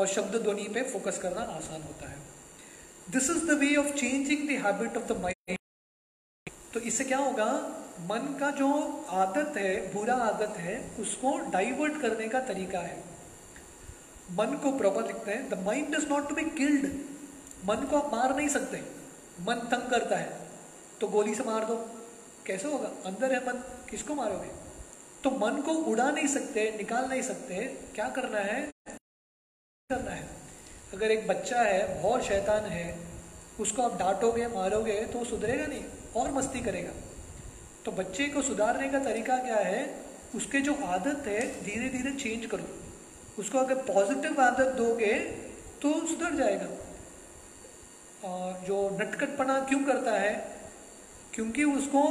और 0.00 0.06
शब्द 0.06 0.36
ध्वनि 0.36 0.62
पे 0.62 0.82
फोकस 0.82 1.18
करना 1.18 1.40
आसान 1.40 1.82
होता 1.82 2.08
है। 2.08 2.16
This 3.10 3.30
is 3.30 3.46
the 3.46 3.50
way 3.50 3.76
of 3.76 3.86
changing 3.86 4.48
the 4.48 4.64
habit 4.64 4.96
of 4.96 5.12
the 5.12 5.12
mind 5.12 5.58
तो 6.74 6.80
इससे 6.80 7.04
क्या 7.04 7.18
होगा? 7.18 7.52
मन 8.00 8.36
का 8.40 8.50
जो 8.50 8.70
आदत 9.08 9.56
है, 9.56 9.94
बुरा 9.94 10.14
आदत 10.14 10.56
है, 10.56 10.90
उसको 11.00 11.38
डाइवर्ट 11.38 12.00
करने 12.02 12.28
का 12.28 12.40
तरीका 12.40 12.78
है। 12.78 13.04
मन 14.30 14.46
को 14.46 14.78
प्रॉपर 14.78 15.06
लिखते 15.06 15.30
हैं। 15.30 15.48
The 15.48 15.54
mind 15.54 15.94
is 15.94 16.06
not 16.06 16.28
to 16.28 16.34
be 16.34 16.42
killed 16.42 16.84
मन 17.64 17.76
को 17.76 17.96
आप 17.96 18.14
मार 18.14 18.36
नहीं 18.36 18.48
सकते। 18.48 18.76
मन 19.40 19.54
तंग 19.54 19.90
करता 19.90 20.16
है। 20.16 20.40
तो 21.00 21.08
गोली 21.08 21.34
से 21.34 21.42
मार 21.42 21.64
दो। 21.64 21.76
कैसे 22.46 22.68
होगा? 22.68 22.88
अंदर 23.06 23.32
है 23.32 23.46
मन। 23.48 23.86
किसको 23.90 24.14
मारोगे? 24.14 24.50
तो 25.24 25.30
मन 25.30 25.62
को 25.62 25.72
उड़ा 25.72 26.10
नहीं 26.10 26.28
सकते, 26.28 26.74
निकाल 26.76 27.04
नहीं 27.04 27.22
सकते। 27.22 27.54
क्या 27.94 28.08
करना 28.08 28.38
है? 28.38 28.70
करना 29.92 30.10
है। 30.10 30.26
अगर 30.94 31.10
एक 31.10 31.26
बच्चा 31.26 31.60
है, 31.62 32.02
बहुत 32.02 32.22
शैतान 32.22 32.64
है, 32.64 32.98
उसको 33.60 33.82
आप 33.82 33.98
डांटोगे, 33.98 34.46
मारोगे 34.46 35.04
तो 35.04 35.18
वो 35.18 35.24
सुधरेगा 35.24 35.66
नहीं 35.66 35.84
और 36.16 36.32
मस्ती 36.32 36.60
करेगा। 36.60 36.90
तो 37.84 37.92
बच्चे 37.92 38.26
को 38.26 38.42
सुधारने 38.42 38.88
का 38.88 38.98
तरीका 38.98 39.36
क्या 39.36 39.56
है? 39.56 40.04
उसके 40.34 40.60
जो 40.60 40.74
आदत 40.74 41.26
है 41.26 41.64
धीरे 41.64 41.88
धीरे 41.88 42.12
चेंज 42.12 42.46
करो। 42.46 42.68
उसको 43.38 43.58
अगर 43.58 43.74
पॉजिटिव 43.74 44.40
आदत 44.40 44.74
दोगे 44.74 45.14
तो 45.82 46.06
सुधर 46.06 46.34
जाएगा। 46.34 46.68
और 48.28 48.64
जो 48.66 48.98
नटखटपना 49.02 49.60
क्यों 49.60 49.84
करता 49.84 50.12
है? 50.12 50.56
क्योंकि 51.34 51.64
उसको 51.64 52.02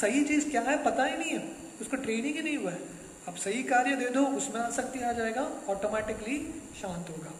सही 0.00 0.24
चीज़ 0.24 0.50
क्या 0.50 0.62
है, 0.62 0.84
पता 0.84 1.04
ही 1.04 1.18
नहीं 1.18 1.30
है। 1.30 1.48
उसको 1.80 1.96
ट्रेनिंग 1.96 2.36
ही 2.36 2.42
नहीं 2.42 2.56
हुआ 2.56 2.70
है। 2.70 2.93
अब 3.28 3.34
सही 3.44 3.62
कार्य 3.62 3.96
दे 3.96 4.08
दो 4.14 4.24
उसमें 4.38 4.60
आसक्ति 4.60 5.00
आ 5.00 5.12
जाएगा 5.12 5.48
ऑटोमेटिकली 5.70 6.38
शांत 6.80 7.10
होगा। 7.10 7.32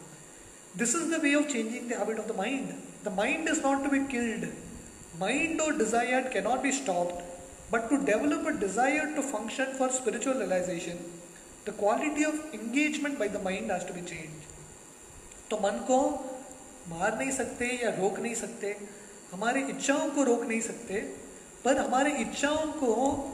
This 0.77 0.95
is 0.95 1.11
the 1.13 1.21
way 1.23 1.33
of 1.35 1.51
changing 1.51 1.89
the 1.89 1.99
habit 1.99 2.19
of 2.19 2.27
the 2.27 2.37
mind 2.37 2.73
the 3.05 3.13
mind 3.17 3.49
is 3.49 3.61
not 3.65 3.83
to 3.83 3.89
be 3.89 3.99
killed 4.11 4.47
mind 5.19 5.61
और 5.61 5.77
desire 5.77 6.29
cannot 6.33 6.61
be 6.61 6.71
stopped 6.81 7.23
but 7.71 7.85
to 7.89 7.97
develop 8.07 8.47
a 8.49 8.51
desire 8.53 9.05
to 9.13 9.21
function 9.27 9.69
for 9.77 9.85
spiritual 9.93 10.35
realization, 10.41 10.97
the 11.67 11.71
quality 11.77 12.25
of 12.27 12.35
engagement 12.53 13.17
by 13.21 13.27
the 13.35 13.39
mind 13.39 13.71
has 13.73 13.85
to 13.85 13.95
be 13.95 14.03
changed. 14.11 14.43
तो 15.49 15.57
मन 15.63 15.79
को 15.87 15.97
मार 16.89 17.17
नहीं 17.17 17.31
सकते 17.31 17.69
या 17.83 17.89
रोक 17.95 18.19
नहीं 18.19 18.35
सकते 18.35 18.75
हमारे 19.31 19.61
इच्छाओं 19.69 20.09
को 20.17 20.23
रोक 20.23 20.43
नहीं 20.45 20.61
सकते 20.61 20.99
पर 21.63 21.77
हमारे 21.77 22.11
इच्छाओं 22.21 22.71
को 22.83 22.91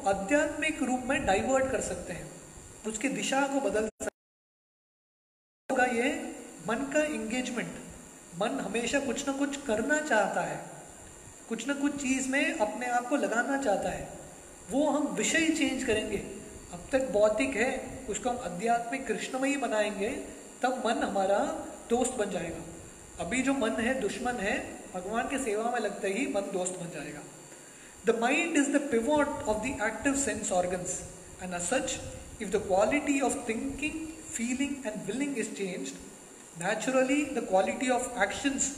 आध्यात्मिक 0.10 0.82
रूप 0.84 1.04
में 1.10 1.26
डाइवर्ट 1.26 1.72
कर 1.72 1.82
सकते 1.90 2.14
हैं। 2.14 2.30
उसकी 2.88 3.10
दिशा 3.10 3.48
को 3.48 3.60
बदल 3.60 3.90
होगा 5.72 5.86
ये 5.86 6.36
मन 6.68 6.76
का 6.76 7.04
एंगेजमेंट 7.04 7.72
मन 8.42 8.60
हमेशा 8.60 9.00
कुछ 9.00 9.28
ना 9.28 9.34
कुछ 9.34 9.66
करना 9.66 10.00
चाहता 10.02 10.42
है। 10.42 10.66
कुछ 11.50 11.68
ना 11.68 11.74
कुछ 11.74 11.96
चीज़ 12.02 12.30
में 12.30 12.60
अपने 12.60 12.86
आप 12.86 13.08
को 13.08 13.16
लगाना 13.16 13.62
चाहता 13.62 13.90
है। 13.90 14.10
वो 14.72 14.90
हम 14.90 15.08
विषय 15.08 15.50
चेंज 15.50 15.84
करेंगे। 15.84 16.18
अब 16.74 16.88
तक 16.92 17.10
भौतिक 17.10 17.50
है, 17.50 18.06
उसको 18.10 18.30
हम 18.30 18.38
आध्यात्मिक 18.38 19.08
कृष्णमयी 19.08 19.58
बनाएँगे, 19.58 20.10
तब 20.62 20.84
मन 20.86 20.94
हमारा 20.94 21.40
दोस्त 21.90 22.12
बन 22.12 22.30
जाएगा। 22.30 22.62
अभी 23.20 23.42
जो 23.42 23.54
मन 23.54 23.72
है, 23.72 24.02
दुश्मन 24.02 24.34
है, 24.34 24.84
भगवान 24.94 25.30
के 25.30 25.40
सेवा 25.40 25.72
में 25.72 25.80
लगते 25.80 26.08
ही 26.08 26.28
मन 26.28 26.42
दोस्त 26.42 26.74
बन 26.74 26.90
जाएगा। 26.90 27.20
The 28.06 28.20
mind 28.20 28.58
is 28.58 28.72
the 28.72 28.90
pivot 28.92 29.28
of 29.28 29.64
the 29.64 29.66
active 29.66 30.16
sense 30.16 30.52
organs 30.52 31.02
and 31.44 31.54
uh 31.54 31.60
such 31.60 32.00
if 32.42 32.50
the 32.50 32.62
quality 32.68 33.20
of 33.22 33.36
thinking 33.50 34.08
feeling 34.34 34.86
and 34.88 35.06
willing 35.06 35.38
is 35.38 35.54
change 35.54 35.94
naturally 36.58 37.24
the 37.26 37.46
quality 37.50 37.90
of 37.90 38.22
actions 38.24 38.70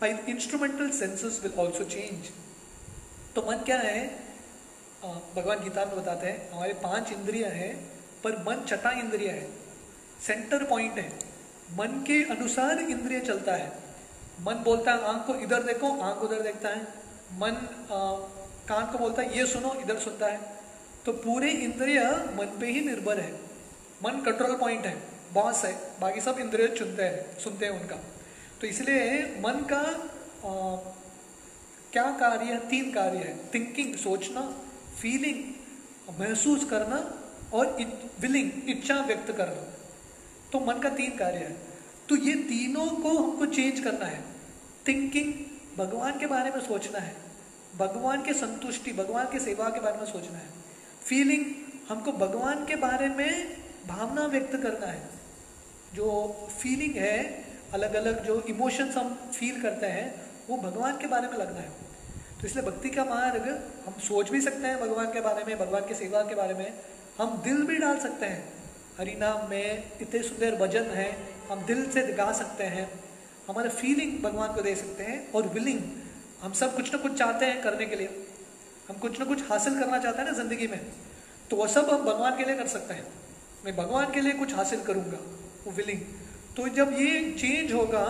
by 0.00 0.14
instrumental 0.28 0.90
senses 0.90 1.40
will 1.42 1.52
also 1.58 1.84
change 1.86 2.30
तो 3.34 3.42
मन 3.42 3.62
क्या 3.66 3.78
है? 3.78 4.00
भगवान 5.36 5.62
गीता 5.64 5.84
में 5.84 5.96
बताते 5.96 6.26
हैं 6.26 6.50
हमारे 6.50 6.72
पाँच 6.82 7.12
इंद्रिया 7.12 7.48
हैं 7.50 7.74
पर 8.24 8.36
मन 8.48 8.64
छठा 8.68 8.90
इंद्रिय 8.98 9.28
है 9.28 9.46
सेंटर 10.26 10.64
पॉइंट 10.64 10.98
है। 10.98 11.08
मन 11.78 12.02
के 12.06 12.22
अनुसार 12.30 12.78
इंद्रिय 12.80 13.20
चलता 13.20 13.54
है। 13.54 13.70
मन 14.40 14.62
बोलता 14.64 14.92
है 14.92 15.04
आँख 15.04 15.26
को 15.26 15.34
इधर 15.40 15.62
देखो 15.62 15.90
आँख 16.00 16.22
उधर 16.22 16.42
देखता 16.42 16.68
है। 16.68 16.82
मन 17.38 17.56
आ, 17.90 17.98
कान 18.68 18.86
को 18.92 18.98
बोलता 18.98 19.22
है 19.22 19.38
ये 19.38 19.46
सुनो 19.46 19.74
इधर 19.80 19.98
सुनता 19.98 20.26
है। 20.26 20.61
तो 21.06 21.12
पूरे 21.12 21.50
इंद्रिय 21.50 22.00
मन 22.36 22.56
पे 22.60 22.66
ही 22.66 22.80
निर्भर 22.80 23.20
है। 23.20 23.32
मन 24.04 24.20
कंट्रोल 24.20 24.56
पॉइंट 24.56 24.86
है 24.86 24.94
बॉस 25.34 25.64
है 25.64 25.72
बाकी 26.00 26.20
सब 26.20 26.38
इंद्रिय 26.38 26.68
चुनते 26.68 27.02
हैं 27.02 27.38
सुनते 27.38 27.66
हैं 27.66 27.80
उनका। 27.80 27.96
तो 28.60 28.66
इसलिए 28.66 29.22
मन 29.40 29.66
का 29.72 29.80
आ, 30.42 30.76
क्या 31.92 32.04
कार्य 32.10 32.44
है? 32.44 32.58
तीन 32.68 32.92
कार्य 32.92 33.18
है। 33.18 33.36
थिंकिंग 33.54 33.94
सोचना 33.96 34.40
फीलिंग 35.00 36.20
महसूस 36.20 36.64
करना 36.64 36.96
और 37.54 37.76
विलिंग 38.20 38.70
इच्छा 38.70 38.94
व्यक्त 39.00 39.32
करना। 39.32 39.68
तो 40.52 40.60
मन 40.60 40.80
का 40.80 40.88
तीन 40.88 41.16
कार्य 41.16 41.38
है। 41.38 41.56
तो 42.08 42.16
ये 42.16 42.34
तीनों 42.44 42.86
को 42.86 43.18
हमको 43.18 43.46
चेंज 43.46 43.80
करना 43.80 44.06
है। 44.06 44.24
थिंकिंग 44.88 45.32
भगवान 45.78 46.18
के 46.18 46.26
बारे 46.26 46.50
में 46.50 46.60
सोचना 46.60 46.98
है। 46.98 47.14
भगवान 47.76 48.22
के 48.22 48.32
संतुष्टि 48.34 48.92
भगवान 48.92 49.26
के 49.26 49.38
सेवा 49.38 49.68
के 49.68 49.80
बारे 49.80 49.98
में 49.98 50.06
सोचना 50.06 50.38
है। 50.38 50.50
फीलिंग 51.06 51.44
हमको 51.88 52.12
भगवान 52.12 52.66
के 52.66 52.76
बारे 52.76 53.08
में 53.08 53.56
भावना 53.86 54.26
व्यक्त 54.26 54.56
करना 54.56 54.86
है। 54.86 55.08
जो 55.94 56.32
फीलिंग 56.62 56.94
है 56.94 57.44
अलग 57.74 57.94
अलग 57.94 58.24
जो 58.24 58.40
इमोशंस 58.40 58.96
हम 58.96 59.14
फील 59.14 59.62
करते 59.62 59.86
हैं, 59.86 60.22
वो 60.50 60.56
भगवान 60.56 60.96
के 60.96 61.06
बारे 61.06 61.28
में 61.28 61.38
लगना 61.38 61.60
है। 61.60 61.70
तो 62.40 62.46
इसलिए 62.46 62.64
भक्ति 62.64 62.90
का 62.90 63.04
मार्ग 63.04 63.70
हम 63.86 63.92
सोच 63.92 64.30
भी 64.30 64.40
सकते 64.40 64.66
हैं 64.66 64.80
भगवान 64.80 65.06
के 65.06 65.20
बारे 65.20 65.44
में, 65.44 65.58
भगवान 65.58 65.86
की 65.86 65.94
सेवा 65.94 66.22
के 66.22 66.34
बारे 66.34 66.54
में। 66.54 66.74
हम 67.18 67.42
दिल 67.44 67.62
भी 67.62 67.76
डाल 67.76 67.98
सकते 67.98 68.26
हैं। 68.26 68.52
हरिनाम 68.98 69.50
में 69.50 69.90
इतने 70.02 70.22
सुंदर 70.22 70.56
भजन 70.56 70.82
है, 70.82 71.16
हम 71.50 71.66
दिल 71.66 71.90
से 71.90 72.12
गा 72.12 72.32
सकते 72.32 72.64
हैं। 72.64 73.04
हमारे 73.48 73.68
फीलिंग 73.68 74.22
भगवान 74.22 74.54
को 74.54 74.62
दे 74.62 74.74
सकते 74.74 75.02
हैं 75.02 75.32
और 75.32 75.48
विलिंग 75.48 75.80
हम 76.42 76.52
सब 76.52 76.76
कुछ 76.76 76.92
ना 76.92 76.98
कुछ 76.98 77.18
चाहते 77.18 77.46
हैं 77.46 77.62
करने 77.62 77.86
के 77.86 77.96
लिए। 77.96 78.21
हम 78.92 78.98
कुछ 78.98 79.18
ना 79.18 79.24
कुछ 79.24 79.42
हासिल 79.42 79.78
करना 79.78 79.98
चाहते 79.98 80.18
हैं 80.18 80.24
ना 80.26 80.32
ज़िंदगी 80.32 80.66
में। 80.66 80.80
तो 81.50 81.56
वह 81.56 81.66
सब 81.66 81.90
हम 81.90 82.02
भगवान 82.04 82.36
के 82.36 82.44
लिए 82.44 82.56
कर 82.56 82.66
सकते 82.66 82.94
हैं। 82.94 83.06
मैं 83.64 83.74
भगवान 83.76 84.12
के 84.12 84.20
लिए 84.20 84.32
कुछ 84.32 84.54
हासिल 84.54 84.80
करूँगा, 84.80 85.18
वो 85.66 85.72
विलिंग 85.72 86.00
तो 86.56 86.68
जब 86.68 86.92
ये 86.92 87.20
चेंज 87.38 87.72
होगा, 87.72 88.04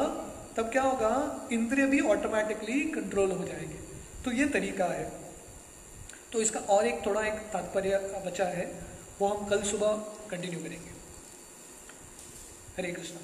तब 0.57 0.71
क्या 0.73 0.83
होगा? 0.83 1.49
इंद्रिय 1.53 1.87
भी 1.87 2.01
ऑटोमेटिकली 2.07 2.81
कंट्रोल 2.91 3.33
हो 3.33 3.45
जाएँगे। 3.45 3.77
तो 4.25 4.33
ये 4.33 4.47
तरीका 4.49 4.85
है। 4.85 5.05
तो 6.33 6.41
इसका 6.41 6.61
और 6.69 6.87
एक 6.87 7.07
थोड़ा 7.07 7.23
एक 7.23 7.39
तात्पर्य 7.53 7.99
बचा 8.27 8.45
है, 8.47 8.65
वो 9.21 9.29
हम 9.29 9.47
कल 9.47 9.63
सुबह 9.63 9.93
कंटिन्यू 10.31 10.61
करेंगे। 10.61 10.91
हरे 12.79 12.93
कृष्णा। 12.93 13.21